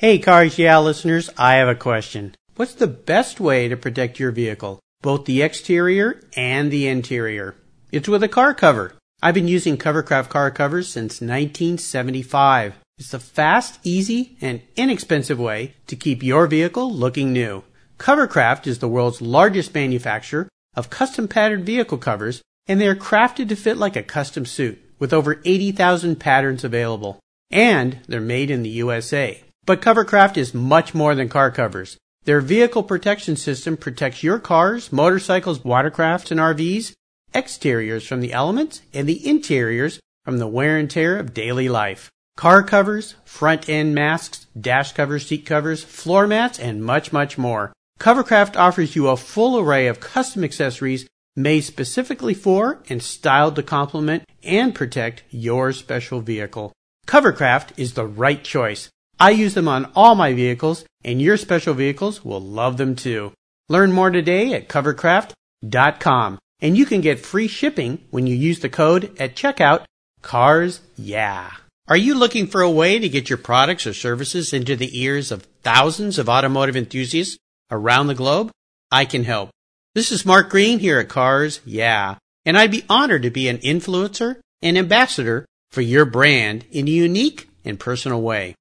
Hey 0.00 0.20
Cars 0.20 0.60
Yeah 0.60 0.78
listeners, 0.78 1.28
I 1.36 1.54
have 1.54 1.66
a 1.66 1.74
question. 1.74 2.36
What's 2.54 2.74
the 2.74 2.86
best 2.86 3.40
way 3.40 3.66
to 3.66 3.76
protect 3.76 4.20
your 4.20 4.30
vehicle? 4.30 4.78
Both 5.02 5.24
the 5.24 5.42
exterior 5.42 6.22
and 6.36 6.70
the 6.70 6.86
interior. 6.86 7.56
It's 7.90 8.06
with 8.06 8.22
a 8.22 8.28
car 8.28 8.54
cover. 8.54 8.94
I've 9.20 9.34
been 9.34 9.48
using 9.48 9.76
Covercraft 9.76 10.28
car 10.28 10.52
covers 10.52 10.86
since 10.86 11.20
1975. 11.20 12.74
It's 12.96 13.10
the 13.10 13.18
fast, 13.18 13.80
easy, 13.82 14.36
and 14.40 14.62
inexpensive 14.76 15.40
way 15.40 15.74
to 15.88 15.96
keep 15.96 16.22
your 16.22 16.46
vehicle 16.46 16.92
looking 16.94 17.32
new. 17.32 17.64
Covercraft 17.98 18.68
is 18.68 18.78
the 18.78 18.86
world's 18.86 19.20
largest 19.20 19.74
manufacturer 19.74 20.48
of 20.76 20.90
custom 20.90 21.26
patterned 21.26 21.66
vehicle 21.66 21.98
covers, 21.98 22.40
and 22.68 22.80
they 22.80 22.86
are 22.86 22.94
crafted 22.94 23.48
to 23.48 23.56
fit 23.56 23.76
like 23.76 23.96
a 23.96 24.04
custom 24.04 24.46
suit 24.46 24.80
with 25.00 25.12
over 25.12 25.40
80,000 25.44 26.20
patterns 26.20 26.62
available. 26.62 27.18
And 27.50 27.98
they're 28.06 28.20
made 28.20 28.52
in 28.52 28.62
the 28.62 28.68
USA. 28.68 29.42
But 29.68 29.82
Covercraft 29.82 30.38
is 30.38 30.54
much 30.54 30.94
more 30.94 31.14
than 31.14 31.28
car 31.28 31.50
covers. 31.50 31.98
Their 32.24 32.40
vehicle 32.40 32.82
protection 32.82 33.36
system 33.36 33.76
protects 33.76 34.22
your 34.22 34.38
cars, 34.38 34.90
motorcycles, 34.90 35.58
watercrafts, 35.58 36.30
and 36.30 36.40
RVs, 36.40 36.94
exteriors 37.34 38.06
from 38.06 38.22
the 38.22 38.32
elements, 38.32 38.80
and 38.94 39.06
the 39.06 39.28
interiors 39.28 40.00
from 40.24 40.38
the 40.38 40.46
wear 40.46 40.78
and 40.78 40.90
tear 40.90 41.18
of 41.18 41.34
daily 41.34 41.68
life. 41.68 42.10
Car 42.34 42.62
covers, 42.62 43.16
front 43.26 43.68
end 43.68 43.94
masks, 43.94 44.46
dash 44.58 44.92
covers, 44.92 45.26
seat 45.26 45.44
covers, 45.44 45.84
floor 45.84 46.26
mats, 46.26 46.58
and 46.58 46.82
much, 46.82 47.12
much 47.12 47.36
more. 47.36 47.74
Covercraft 48.00 48.56
offers 48.56 48.96
you 48.96 49.08
a 49.08 49.18
full 49.18 49.58
array 49.58 49.86
of 49.86 50.00
custom 50.00 50.44
accessories 50.44 51.06
made 51.36 51.60
specifically 51.60 52.32
for 52.32 52.82
and 52.88 53.02
styled 53.02 53.54
to 53.56 53.62
complement 53.62 54.24
and 54.42 54.74
protect 54.74 55.24
your 55.28 55.74
special 55.74 56.22
vehicle. 56.22 56.72
Covercraft 57.06 57.72
is 57.76 57.92
the 57.92 58.06
right 58.06 58.42
choice. 58.42 58.88
I 59.20 59.30
use 59.30 59.54
them 59.54 59.66
on 59.66 59.90
all 59.96 60.14
my 60.14 60.32
vehicles, 60.32 60.84
and 61.02 61.20
your 61.20 61.36
special 61.36 61.74
vehicles 61.74 62.24
will 62.24 62.40
love 62.40 62.76
them 62.76 62.94
too. 62.94 63.32
Learn 63.68 63.92
more 63.92 64.10
today 64.10 64.54
at 64.54 64.68
covercraft.com, 64.68 66.38
and 66.60 66.76
you 66.76 66.86
can 66.86 67.00
get 67.00 67.18
free 67.18 67.48
shipping 67.48 68.04
when 68.10 68.26
you 68.26 68.36
use 68.36 68.60
the 68.60 68.68
code 68.68 69.16
at 69.18 69.34
checkout 69.34 69.84
CARS 70.22 70.80
YEAH. 70.96 71.60
Are 71.88 71.96
you 71.96 72.14
looking 72.14 72.46
for 72.46 72.60
a 72.60 72.70
way 72.70 72.98
to 72.98 73.08
get 73.08 73.28
your 73.28 73.38
products 73.38 73.86
or 73.86 73.94
services 73.94 74.52
into 74.52 74.76
the 74.76 75.00
ears 75.00 75.32
of 75.32 75.48
thousands 75.62 76.18
of 76.18 76.28
automotive 76.28 76.76
enthusiasts 76.76 77.38
around 77.70 78.06
the 78.06 78.14
globe? 78.14 78.50
I 78.92 79.04
can 79.04 79.24
help. 79.24 79.50
This 79.94 80.12
is 80.12 80.26
Mark 80.26 80.48
Green 80.48 80.78
here 80.78 80.98
at 80.98 81.08
Cars 81.08 81.60
Yeah, 81.64 82.16
and 82.44 82.56
I'd 82.56 82.70
be 82.70 82.84
honored 82.88 83.22
to 83.22 83.30
be 83.30 83.48
an 83.48 83.58
influencer 83.58 84.36
and 84.62 84.78
ambassador 84.78 85.44
for 85.72 85.80
your 85.80 86.04
brand 86.04 86.66
in 86.70 86.86
a 86.86 86.90
unique 86.90 87.48
and 87.64 87.80
personal 87.80 88.22
way. 88.22 88.54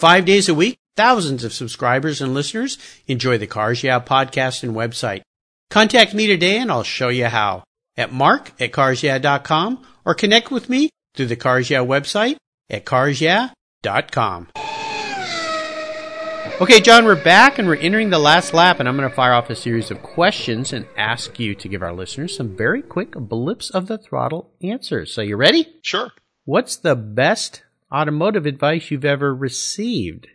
Five 0.00 0.24
days 0.24 0.48
a 0.48 0.54
week, 0.54 0.78
thousands 0.96 1.44
of 1.44 1.52
subscribers 1.52 2.22
and 2.22 2.32
listeners 2.32 2.78
enjoy 3.06 3.36
the 3.36 3.46
Cars 3.46 3.82
Yeah 3.82 4.00
podcast 4.00 4.62
and 4.62 4.74
website. 4.74 5.20
Contact 5.68 6.14
me 6.14 6.26
today 6.26 6.56
and 6.56 6.72
I'll 6.72 6.84
show 6.84 7.10
you 7.10 7.26
how 7.26 7.64
at 7.98 8.10
mark 8.10 8.52
at 8.58 8.72
carsyeah.com 8.72 9.86
or 10.06 10.14
connect 10.14 10.50
with 10.50 10.70
me 10.70 10.88
through 11.14 11.26
the 11.26 11.36
Cars 11.36 11.68
Yeah 11.68 11.80
website 11.80 12.36
at 12.70 12.86
carsyeah.com. 12.86 14.48
Okay, 16.62 16.80
John, 16.80 17.04
we're 17.04 17.22
back 17.22 17.58
and 17.58 17.68
we're 17.68 17.76
entering 17.76 18.08
the 18.08 18.18
last 18.18 18.54
lap, 18.54 18.80
and 18.80 18.88
I'm 18.88 18.96
going 18.96 19.08
to 19.08 19.14
fire 19.14 19.34
off 19.34 19.50
a 19.50 19.54
series 19.54 19.90
of 19.90 20.02
questions 20.02 20.72
and 20.72 20.86
ask 20.96 21.38
you 21.38 21.54
to 21.56 21.68
give 21.68 21.82
our 21.82 21.92
listeners 21.92 22.34
some 22.34 22.56
very 22.56 22.80
quick 22.80 23.12
blips 23.12 23.68
of 23.68 23.86
the 23.86 23.98
throttle 23.98 24.50
answers. 24.62 25.12
So, 25.12 25.20
you 25.20 25.36
ready? 25.36 25.68
Sure. 25.82 26.10
What's 26.46 26.76
the 26.76 26.96
best 26.96 27.64
automotive 27.92 28.46
advice 28.46 28.90
you've 28.90 29.04
ever 29.04 29.34
received? 29.34 30.28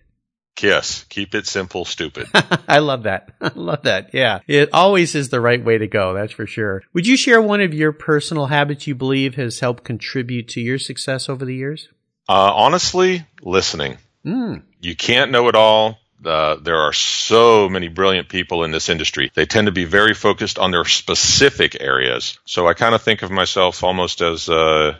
Kiss. 0.55 1.03
Keep 1.09 1.35
it 1.35 1.47
simple, 1.47 1.83
stupid. 1.83 2.27
I 2.67 2.79
love 2.79 3.03
that. 3.03 3.29
I 3.41 3.51
love 3.55 3.83
that. 3.83 4.13
Yeah. 4.13 4.39
It 4.47 4.69
always 4.73 5.13
is 5.13 5.29
the 5.29 5.41
right 5.41 5.63
way 5.63 5.77
to 5.77 5.87
go. 5.87 6.13
That's 6.13 6.31
for 6.31 6.47
sure. 6.47 6.83
Would 6.93 7.05
you 7.05 7.17
share 7.17 7.41
one 7.41 7.61
of 7.61 7.73
your 7.73 7.91
personal 7.91 8.45
habits 8.47 8.87
you 8.87 8.95
believe 8.95 9.35
has 9.35 9.59
helped 9.59 9.83
contribute 9.83 10.47
to 10.49 10.61
your 10.61 10.79
success 10.79 11.27
over 11.27 11.43
the 11.43 11.55
years? 11.55 11.89
Uh, 12.27 12.53
honestly, 12.55 13.25
listening. 13.41 13.97
Mm. 14.25 14.63
You 14.79 14.95
can't 14.95 15.31
know 15.31 15.49
it 15.49 15.55
all. 15.55 15.99
Uh, 16.23 16.55
there 16.55 16.77
are 16.77 16.93
so 16.93 17.67
many 17.69 17.89
brilliant 17.89 18.29
people 18.29 18.63
in 18.63 18.71
this 18.71 18.89
industry. 18.89 19.31
They 19.35 19.45
tend 19.45 19.67
to 19.67 19.71
be 19.71 19.85
very 19.85 20.13
focused 20.13 20.57
on 20.57 20.71
their 20.71 20.85
specific 20.85 21.79
areas. 21.79 22.39
So 22.45 22.65
I 22.67 22.73
kind 22.73 22.95
of 22.95 23.03
think 23.03 23.21
of 23.21 23.29
myself 23.29 23.83
almost 23.83 24.21
as 24.21 24.47
a, 24.47 24.99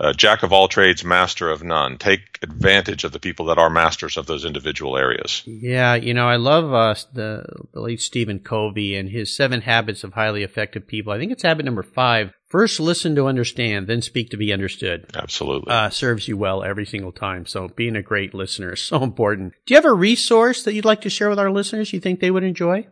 a 0.00 0.14
jack 0.14 0.42
of 0.42 0.52
all 0.52 0.66
trades, 0.66 1.04
master 1.04 1.50
of 1.50 1.62
none. 1.62 1.98
Take 1.98 2.38
advantage 2.42 3.04
of 3.04 3.12
the 3.12 3.20
people 3.20 3.46
that 3.46 3.58
are 3.58 3.68
masters 3.68 4.16
of 4.16 4.26
those 4.26 4.44
individual 4.44 4.96
areas. 4.96 5.42
Yeah, 5.46 5.94
you 5.94 6.14
know, 6.14 6.26
I 6.26 6.36
love 6.36 6.72
uh, 6.72 6.94
the, 7.12 7.44
the 7.72 7.80
late 7.80 8.00
Stephen 8.00 8.38
Covey 8.38 8.96
and 8.96 9.10
his 9.10 9.36
seven 9.36 9.60
habits 9.60 10.02
of 10.02 10.14
highly 10.14 10.42
effective 10.42 10.86
people. 10.86 11.12
I 11.12 11.18
think 11.18 11.32
it's 11.32 11.42
habit 11.42 11.66
number 11.66 11.82
five. 11.82 12.32
First, 12.48 12.80
listen 12.80 13.14
to 13.14 13.26
understand, 13.26 13.86
then 13.86 14.02
speak 14.02 14.30
to 14.30 14.36
be 14.36 14.52
understood. 14.52 15.06
Absolutely. 15.14 15.70
Uh, 15.70 15.90
serves 15.90 16.26
you 16.26 16.36
well 16.36 16.64
every 16.64 16.86
single 16.86 17.12
time. 17.12 17.46
So 17.46 17.68
being 17.68 17.94
a 17.94 18.02
great 18.02 18.34
listener 18.34 18.72
is 18.72 18.82
so 18.82 19.02
important. 19.02 19.52
Do 19.66 19.74
you 19.74 19.76
have 19.76 19.84
a 19.84 19.92
resource 19.92 20.64
that 20.64 20.74
you'd 20.74 20.84
like 20.84 21.02
to 21.02 21.10
share 21.10 21.28
with 21.28 21.38
our 21.38 21.50
listeners 21.50 21.92
you 21.92 22.00
think 22.00 22.20
they 22.20 22.30
would 22.30 22.42
enjoy? 22.42 22.86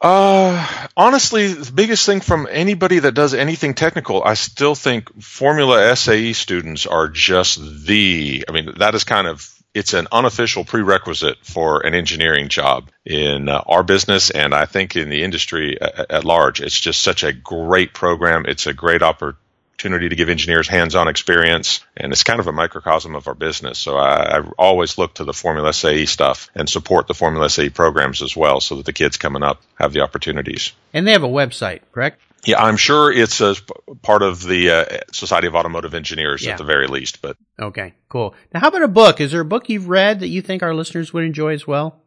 Uh, 0.00 0.88
honestly, 0.96 1.52
the 1.52 1.72
biggest 1.72 2.04
thing 2.04 2.20
from 2.20 2.46
anybody 2.50 2.98
that 2.98 3.12
does 3.12 3.32
anything 3.34 3.74
technical, 3.74 4.22
I 4.22 4.34
still 4.34 4.74
think 4.74 5.22
Formula 5.22 5.96
SAE 5.96 6.34
students 6.34 6.86
are 6.86 7.08
just 7.08 7.58
the, 7.86 8.44
I 8.48 8.52
mean, 8.52 8.74
that 8.78 8.94
is 8.94 9.04
kind 9.04 9.26
of 9.26 9.52
it's 9.74 9.92
an 9.92 10.08
unofficial 10.10 10.64
prerequisite 10.64 11.36
for 11.44 11.84
an 11.86 11.94
engineering 11.94 12.48
job 12.48 12.90
in 13.04 13.46
uh, 13.50 13.62
our 13.66 13.82
business 13.82 14.30
and 14.30 14.54
I 14.54 14.64
think 14.64 14.96
in 14.96 15.10
the 15.10 15.22
industry 15.22 15.78
at, 15.78 16.10
at, 16.10 16.24
large. 16.24 16.62
It's 16.62 16.80
just 16.80 17.02
such 17.02 17.24
a 17.24 17.32
great 17.34 17.92
program. 17.92 18.46
It's 18.46 18.66
a 18.66 18.72
great 18.72 19.02
opportunity 19.02 19.45
to 19.78 20.16
give 20.16 20.28
engineers 20.28 20.68
hands-on 20.68 21.08
experience, 21.08 21.80
and 21.96 22.12
it's 22.12 22.22
kind 22.22 22.40
of 22.40 22.46
a 22.46 22.52
microcosm 22.52 23.14
of 23.14 23.28
our 23.28 23.34
business. 23.34 23.78
So 23.78 23.96
I, 23.96 24.38
I 24.38 24.40
always 24.58 24.98
look 24.98 25.14
to 25.14 25.24
the 25.24 25.32
Formula 25.32 25.72
SAE 25.72 26.06
stuff 26.06 26.50
and 26.54 26.68
support 26.68 27.06
the 27.06 27.14
Formula 27.14 27.48
SAE 27.48 27.70
programs 27.70 28.22
as 28.22 28.36
well, 28.36 28.60
so 28.60 28.76
that 28.76 28.86
the 28.86 28.92
kids 28.92 29.16
coming 29.16 29.42
up 29.42 29.62
have 29.74 29.92
the 29.92 30.00
opportunities. 30.00 30.72
And 30.92 31.06
they 31.06 31.12
have 31.12 31.24
a 31.24 31.28
website, 31.28 31.80
correct? 31.92 32.20
Yeah, 32.44 32.62
I'm 32.62 32.76
sure 32.76 33.12
it's 33.12 33.40
a 33.40 33.56
part 34.02 34.22
of 34.22 34.42
the 34.42 34.70
uh, 34.70 34.98
Society 35.12 35.48
of 35.48 35.56
Automotive 35.56 35.94
Engineers 35.94 36.44
yeah. 36.44 36.52
at 36.52 36.58
the 36.58 36.64
very 36.64 36.86
least. 36.86 37.20
But 37.20 37.36
okay, 37.58 37.94
cool. 38.08 38.34
Now, 38.54 38.60
how 38.60 38.68
about 38.68 38.82
a 38.82 38.88
book? 38.88 39.20
Is 39.20 39.32
there 39.32 39.40
a 39.40 39.44
book 39.44 39.68
you've 39.68 39.88
read 39.88 40.20
that 40.20 40.28
you 40.28 40.42
think 40.42 40.62
our 40.62 40.74
listeners 40.74 41.12
would 41.12 41.24
enjoy 41.24 41.54
as 41.54 41.66
well? 41.66 42.02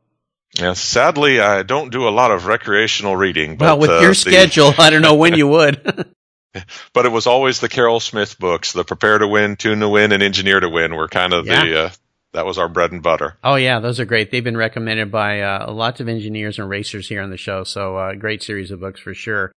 Yeah, 0.53 0.73
sadly, 0.73 1.39
I 1.39 1.63
don't 1.63 1.91
do 1.91 2.07
a 2.07 2.09
lot 2.09 2.31
of 2.31 2.47
recreational 2.47 3.15
reading. 3.15 3.57
But, 3.57 3.65
well, 3.65 3.79
with 3.79 3.89
uh, 3.89 3.99
your 3.99 4.13
schedule, 4.13 4.73
I 4.77 4.89
don't 4.89 5.01
know 5.01 5.15
when 5.15 5.35
you 5.35 5.47
would. 5.47 6.07
but 6.93 7.05
it 7.05 7.11
was 7.11 7.27
always 7.27 7.59
the 7.59 7.69
Carroll 7.69 7.99
Smith 7.99 8.37
books, 8.39 8.73
the 8.73 8.83
Prepare 8.83 9.19
to 9.19 9.27
Win, 9.27 9.55
Tune 9.55 9.79
to 9.79 9.89
Win, 9.89 10.11
and 10.11 10.23
Engineer 10.23 10.59
to 10.59 10.69
Win, 10.69 10.95
were 10.95 11.07
kind 11.07 11.33
of 11.33 11.47
yeah. 11.47 11.63
the. 11.63 11.79
Uh, 11.79 11.89
that 12.31 12.45
was 12.45 12.59
our 12.59 12.69
bread 12.69 12.91
and 12.91 13.01
butter. 13.01 13.37
Oh 13.43 13.55
yeah, 13.55 13.79
those 13.79 13.99
are 13.99 14.05
great. 14.05 14.29
They've 14.29 14.43
been 14.43 14.55
recommended 14.55 15.11
by 15.11 15.41
uh, 15.41 15.71
lots 15.71 15.99
of 15.99 16.07
engineers 16.07 16.59
and 16.59 16.69
racers 16.69 17.07
here 17.07 17.23
on 17.23 17.31
the 17.31 17.37
show. 17.37 17.63
So 17.63 17.97
uh, 17.97 18.13
great 18.13 18.43
series 18.43 18.69
of 18.69 18.79
books 18.79 18.99
for 18.99 19.15
sure. 19.15 19.51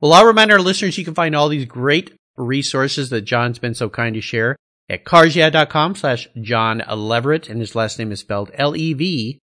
Well, 0.00 0.12
I'll 0.12 0.26
remind 0.26 0.52
our 0.52 0.60
listeners 0.60 0.98
you 0.98 1.06
can 1.06 1.14
find 1.14 1.34
all 1.34 1.48
these 1.48 1.64
great 1.64 2.12
resources 2.36 3.08
that 3.10 3.22
John's 3.22 3.58
been 3.58 3.74
so 3.74 3.88
kind 3.88 4.14
to 4.14 4.20
share 4.20 4.56
at 4.88 5.04
carsyeah.com 5.04 5.94
slash 5.96 6.28
John 6.40 6.82
Leverett, 6.88 7.48
and 7.48 7.60
his 7.60 7.74
last 7.74 7.98
name 7.98 8.12
is 8.12 8.20
spelled 8.20 8.50
L-E-V-E-R-E-T-T. 8.54 9.40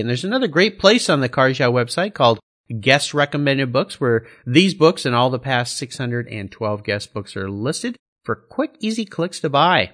And 0.00 0.08
there's 0.08 0.24
another 0.24 0.48
great 0.48 0.78
place 0.78 1.08
on 1.08 1.20
the 1.20 1.28
Cars 1.28 1.58
Yeah 1.58 1.68
website 1.68 2.14
called 2.14 2.40
Guest 2.80 3.14
Recommended 3.14 3.72
Books, 3.72 4.00
where 4.00 4.26
these 4.46 4.74
books 4.74 5.04
and 5.04 5.14
all 5.14 5.30
the 5.30 5.38
past 5.38 5.76
612 5.76 6.84
guest 6.84 7.12
books 7.12 7.36
are 7.36 7.50
listed 7.50 7.96
for 8.22 8.34
quick, 8.34 8.76
easy 8.80 9.04
clicks 9.04 9.40
to 9.40 9.50
buy. 9.50 9.92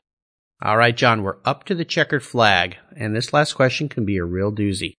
All 0.63 0.77
right, 0.77 0.97
John, 0.97 1.23
we're 1.23 1.39
up 1.45 1.65
to 1.65 1.75
the 1.75 1.85
checkered 1.85 2.23
flag, 2.23 2.77
and 2.97 3.15
this 3.15 3.33
last 3.33 3.55
question 3.55 3.89
can 3.89 4.05
be 4.05 4.19
a 4.19 4.25
real 4.25 4.53
doozy. 4.53 4.95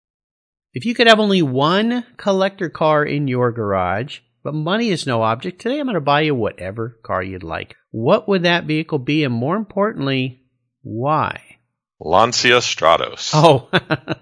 If 0.73 0.85
you 0.85 0.95
could 0.95 1.07
have 1.07 1.21
only 1.21 1.43
one 1.43 2.07
collector 2.17 2.69
car 2.69 3.05
in 3.05 3.29
your 3.29 3.53
garage, 3.53 4.21
but 4.43 4.55
money 4.55 4.91
is 4.91 5.07
no 5.07 5.23
object, 5.23 5.61
today 5.61 5.79
I'm 5.79 5.87
going 5.87 5.95
to 5.95 6.01
buy 6.01 6.23
you 6.23 6.35
whatever 6.35 6.99
car 7.03 7.23
you'd 7.23 7.43
like. 7.43 7.77
What 7.91 8.27
would 8.29 8.45
that 8.45 8.65
vehicle 8.65 8.99
be, 8.99 9.23
and 9.25 9.35
more 9.35 9.57
importantly, 9.57 10.45
why? 10.83 11.50
Lancia 12.01 12.59
Stratos. 12.59 13.31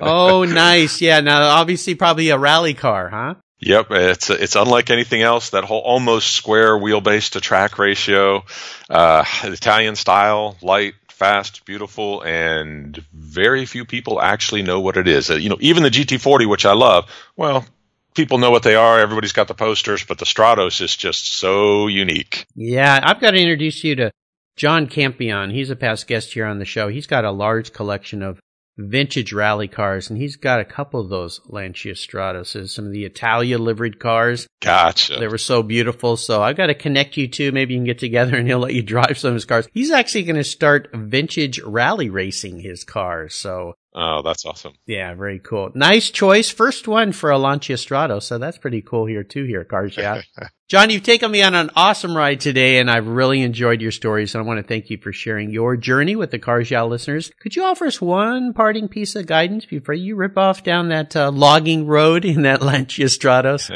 Oh, 0.00 0.40
oh, 0.40 0.44
nice. 0.44 1.00
Yeah. 1.00 1.20
Now, 1.20 1.42
obviously, 1.42 1.94
probably 1.96 2.30
a 2.30 2.38
rally 2.38 2.74
car, 2.74 3.08
huh? 3.08 3.34
Yep, 3.60 3.86
it's 3.90 4.30
it's 4.30 4.54
unlike 4.54 4.90
anything 4.90 5.22
else. 5.22 5.50
That 5.50 5.64
whole 5.64 5.80
almost 5.80 6.32
square 6.32 6.78
wheelbase 6.78 7.30
to 7.30 7.40
track 7.40 7.78
ratio, 7.78 8.44
uh, 8.88 9.24
Italian 9.42 9.96
style, 9.96 10.56
light, 10.62 10.94
fast, 11.08 11.64
beautiful, 11.64 12.22
and 12.22 13.04
very 13.12 13.66
few 13.66 13.84
people 13.84 14.20
actually 14.20 14.62
know 14.62 14.80
what 14.80 14.96
it 14.96 15.08
is. 15.08 15.30
Uh, 15.30 15.34
you 15.34 15.48
know, 15.48 15.58
even 15.60 15.82
the 15.82 15.90
GT40, 15.90 16.48
which 16.48 16.64
I 16.64 16.74
love, 16.74 17.10
well, 17.36 17.66
people 18.14 18.38
know 18.38 18.52
what 18.52 18.62
they 18.62 18.76
are. 18.76 19.00
Everybody's 19.00 19.32
got 19.32 19.48
the 19.48 19.54
posters, 19.54 20.04
but 20.04 20.18
the 20.18 20.24
Stratos 20.24 20.80
is 20.80 20.94
just 20.94 21.34
so 21.34 21.88
unique. 21.88 22.46
Yeah, 22.54 23.00
I've 23.02 23.20
got 23.20 23.32
to 23.32 23.38
introduce 23.38 23.82
you 23.82 23.96
to 23.96 24.12
John 24.58 24.88
Campion. 24.88 25.50
He's 25.50 25.70
a 25.70 25.76
past 25.76 26.06
guest 26.06 26.34
here 26.34 26.44
on 26.44 26.58
the 26.58 26.64
show. 26.64 26.88
He's 26.88 27.06
got 27.06 27.24
a 27.24 27.30
large 27.30 27.72
collection 27.72 28.22
of 28.22 28.40
vintage 28.76 29.32
rally 29.32 29.68
cars, 29.68 30.10
and 30.10 30.18
he's 30.18 30.36
got 30.36 30.60
a 30.60 30.64
couple 30.64 31.00
of 31.00 31.08
those 31.08 31.40
Lancia 31.46 31.92
Stratoses, 31.92 32.70
some 32.70 32.86
of 32.86 32.92
the 32.92 33.04
Italia 33.04 33.58
liveried 33.58 33.98
cars. 33.98 34.46
Gotcha. 34.60 35.16
They 35.18 35.28
were 35.28 35.38
so 35.38 35.62
beautiful. 35.62 36.16
So 36.16 36.42
I've 36.42 36.56
got 36.56 36.66
to 36.66 36.74
connect 36.74 37.16
you 37.16 37.28
two. 37.28 37.52
Maybe 37.52 37.74
you 37.74 37.78
can 37.78 37.86
get 37.86 37.98
together 37.98 38.36
and 38.36 38.46
he'll 38.46 38.58
let 38.58 38.74
you 38.74 38.82
drive 38.84 39.16
some 39.16 39.28
of 39.28 39.34
his 39.34 39.44
cars. 39.44 39.68
He's 39.72 39.90
actually 39.90 40.24
going 40.24 40.36
to 40.36 40.44
start 40.44 40.90
vintage 40.92 41.60
rally 41.60 42.10
racing 42.10 42.60
his 42.60 42.84
cars. 42.84 43.34
So 43.34 43.74
Oh, 44.00 44.22
that's 44.22 44.46
awesome. 44.46 44.74
yeah, 44.86 45.12
very 45.14 45.40
cool. 45.40 45.72
Nice 45.74 46.10
choice. 46.10 46.48
First 46.50 46.86
one 46.86 47.10
for 47.10 47.32
a 47.32 47.38
Lancia 47.38 47.76
Strato. 47.76 48.20
So 48.20 48.38
that's 48.38 48.56
pretty 48.56 48.80
cool 48.80 49.06
here 49.06 49.24
too 49.24 49.42
here, 49.42 49.64
Cars 49.64 49.96
Yeah. 49.98 50.22
John, 50.68 50.90
you've 50.90 51.02
taken 51.02 51.32
me 51.32 51.42
on 51.42 51.56
an 51.56 51.70
awesome 51.74 52.16
ride 52.16 52.38
today 52.38 52.78
and 52.78 52.88
I've 52.88 53.08
really 53.08 53.42
enjoyed 53.42 53.80
your 53.80 53.90
stories. 53.90 54.34
And 54.34 54.44
I 54.44 54.46
want 54.46 54.58
to 54.58 54.62
thank 54.62 54.88
you 54.88 54.98
for 54.98 55.12
sharing 55.12 55.50
your 55.50 55.76
journey 55.76 56.14
with 56.14 56.30
the 56.30 56.38
Cars 56.38 56.70
Yeah 56.70 56.84
listeners. 56.84 57.32
Could 57.40 57.56
you 57.56 57.64
offer 57.64 57.86
us 57.86 58.00
one 58.00 58.52
parting 58.52 58.86
piece 58.86 59.16
of 59.16 59.26
guidance 59.26 59.64
before 59.64 59.94
you 59.94 60.14
rip 60.14 60.38
off 60.38 60.62
down 60.62 60.90
that 60.90 61.16
uh, 61.16 61.32
logging 61.32 61.88
road 61.88 62.24
in 62.24 62.42
that 62.48 62.62
Lancia 62.62 63.06
Stratos? 63.06 63.68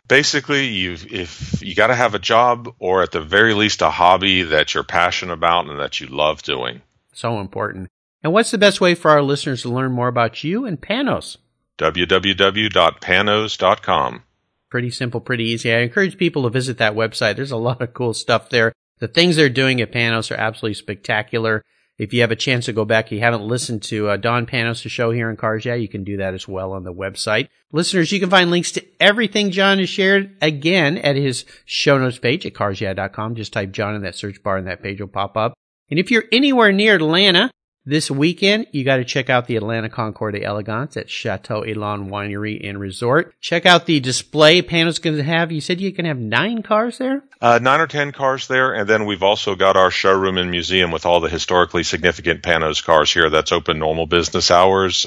Basically, 0.08 0.68
you've, 0.68 1.12
if 1.12 1.60
you 1.60 1.74
got 1.74 1.88
to 1.88 1.94
have 1.94 2.14
a 2.14 2.18
job 2.18 2.74
or 2.78 3.02
at 3.02 3.12
the 3.12 3.20
very 3.20 3.52
least 3.52 3.82
a 3.82 3.90
hobby 3.90 4.44
that 4.44 4.72
you're 4.72 4.82
passionate 4.82 5.34
about 5.34 5.66
and 5.66 5.78
that 5.78 6.00
you 6.00 6.06
love 6.06 6.40
doing. 6.42 6.80
So 7.12 7.40
important. 7.40 7.90
And 8.22 8.32
what's 8.32 8.50
the 8.50 8.58
best 8.58 8.80
way 8.80 8.94
for 8.94 9.10
our 9.10 9.22
listeners 9.22 9.62
to 9.62 9.68
learn 9.68 9.92
more 9.92 10.08
about 10.08 10.42
you 10.42 10.64
and 10.64 10.80
Panoz? 10.80 11.36
www.panoz.com. 11.78 14.22
Pretty 14.70 14.90
simple, 14.90 15.20
pretty 15.20 15.44
easy. 15.44 15.72
I 15.72 15.78
encourage 15.78 16.18
people 16.18 16.42
to 16.42 16.50
visit 16.50 16.78
that 16.78 16.94
website. 16.94 17.36
There's 17.36 17.52
a 17.52 17.56
lot 17.56 17.80
of 17.80 17.94
cool 17.94 18.12
stuff 18.12 18.50
there. 18.50 18.72
The 18.98 19.08
things 19.08 19.36
they're 19.36 19.48
doing 19.48 19.80
at 19.80 19.92
Panoz 19.92 20.30
are 20.30 20.40
absolutely 20.40 20.74
spectacular. 20.74 21.64
If 21.96 22.12
you 22.12 22.20
have 22.20 22.30
a 22.30 22.36
chance 22.36 22.66
to 22.66 22.72
go 22.72 22.84
back, 22.84 23.10
you 23.10 23.20
haven't 23.20 23.42
listened 23.42 23.82
to 23.84 24.08
uh, 24.08 24.16
Don 24.16 24.46
Panoz' 24.46 24.88
show 24.88 25.10
here 25.10 25.30
in 25.30 25.36
Cars 25.36 25.64
Yeah, 25.64 25.74
you 25.74 25.88
can 25.88 26.04
do 26.04 26.18
that 26.18 26.34
as 26.34 26.46
well 26.46 26.72
on 26.72 26.84
the 26.84 26.92
website. 26.92 27.48
Listeners, 27.72 28.12
you 28.12 28.20
can 28.20 28.30
find 28.30 28.50
links 28.50 28.70
to 28.72 28.84
everything 29.00 29.50
John 29.50 29.78
has 29.78 29.88
shared 29.88 30.36
again 30.40 30.98
at 30.98 31.16
his 31.16 31.44
show 31.64 31.98
notes 31.98 32.18
page 32.18 32.46
at 32.46 32.54
carsyeah.com. 32.54 33.34
Just 33.34 33.52
type 33.52 33.72
John 33.72 33.96
in 33.96 34.02
that 34.02 34.14
search 34.14 34.42
bar 34.42 34.56
and 34.56 34.68
that 34.68 34.82
page 34.82 35.00
will 35.00 35.08
pop 35.08 35.36
up. 35.36 35.54
And 35.90 35.98
if 35.98 36.10
you're 36.10 36.24
anywhere 36.30 36.70
near 36.70 36.96
Atlanta, 36.96 37.50
this 37.88 38.10
weekend, 38.10 38.66
you 38.70 38.84
got 38.84 38.96
to 38.96 39.04
check 39.04 39.30
out 39.30 39.46
the 39.46 39.56
Atlanta 39.56 39.88
Concours 39.88 40.34
d'Elegance 40.34 40.96
at 40.96 41.08
Chateau 41.08 41.62
Elan 41.62 42.10
Winery 42.10 42.68
and 42.68 42.78
Resort. 42.78 43.34
Check 43.40 43.64
out 43.64 43.86
the 43.86 43.98
display 43.98 44.60
panel's 44.60 44.98
going 44.98 45.16
to 45.16 45.22
have. 45.22 45.50
You 45.50 45.62
said 45.62 45.80
you 45.80 45.92
can 45.92 46.04
have 46.04 46.18
nine 46.18 46.62
cars 46.62 46.98
there? 46.98 47.24
Uh, 47.40 47.58
nine 47.62 47.80
or 47.80 47.86
ten 47.86 48.12
cars 48.12 48.46
there, 48.46 48.74
and 48.74 48.88
then 48.88 49.06
we've 49.06 49.22
also 49.22 49.54
got 49.54 49.76
our 49.76 49.90
showroom 49.90 50.36
and 50.36 50.50
museum 50.50 50.90
with 50.90 51.06
all 51.06 51.20
the 51.20 51.30
historically 51.30 51.82
significant 51.82 52.42
Panoz 52.42 52.84
cars 52.84 53.12
here. 53.12 53.30
That's 53.30 53.52
open 53.52 53.78
normal 53.78 54.06
business 54.06 54.50
hours 54.50 55.06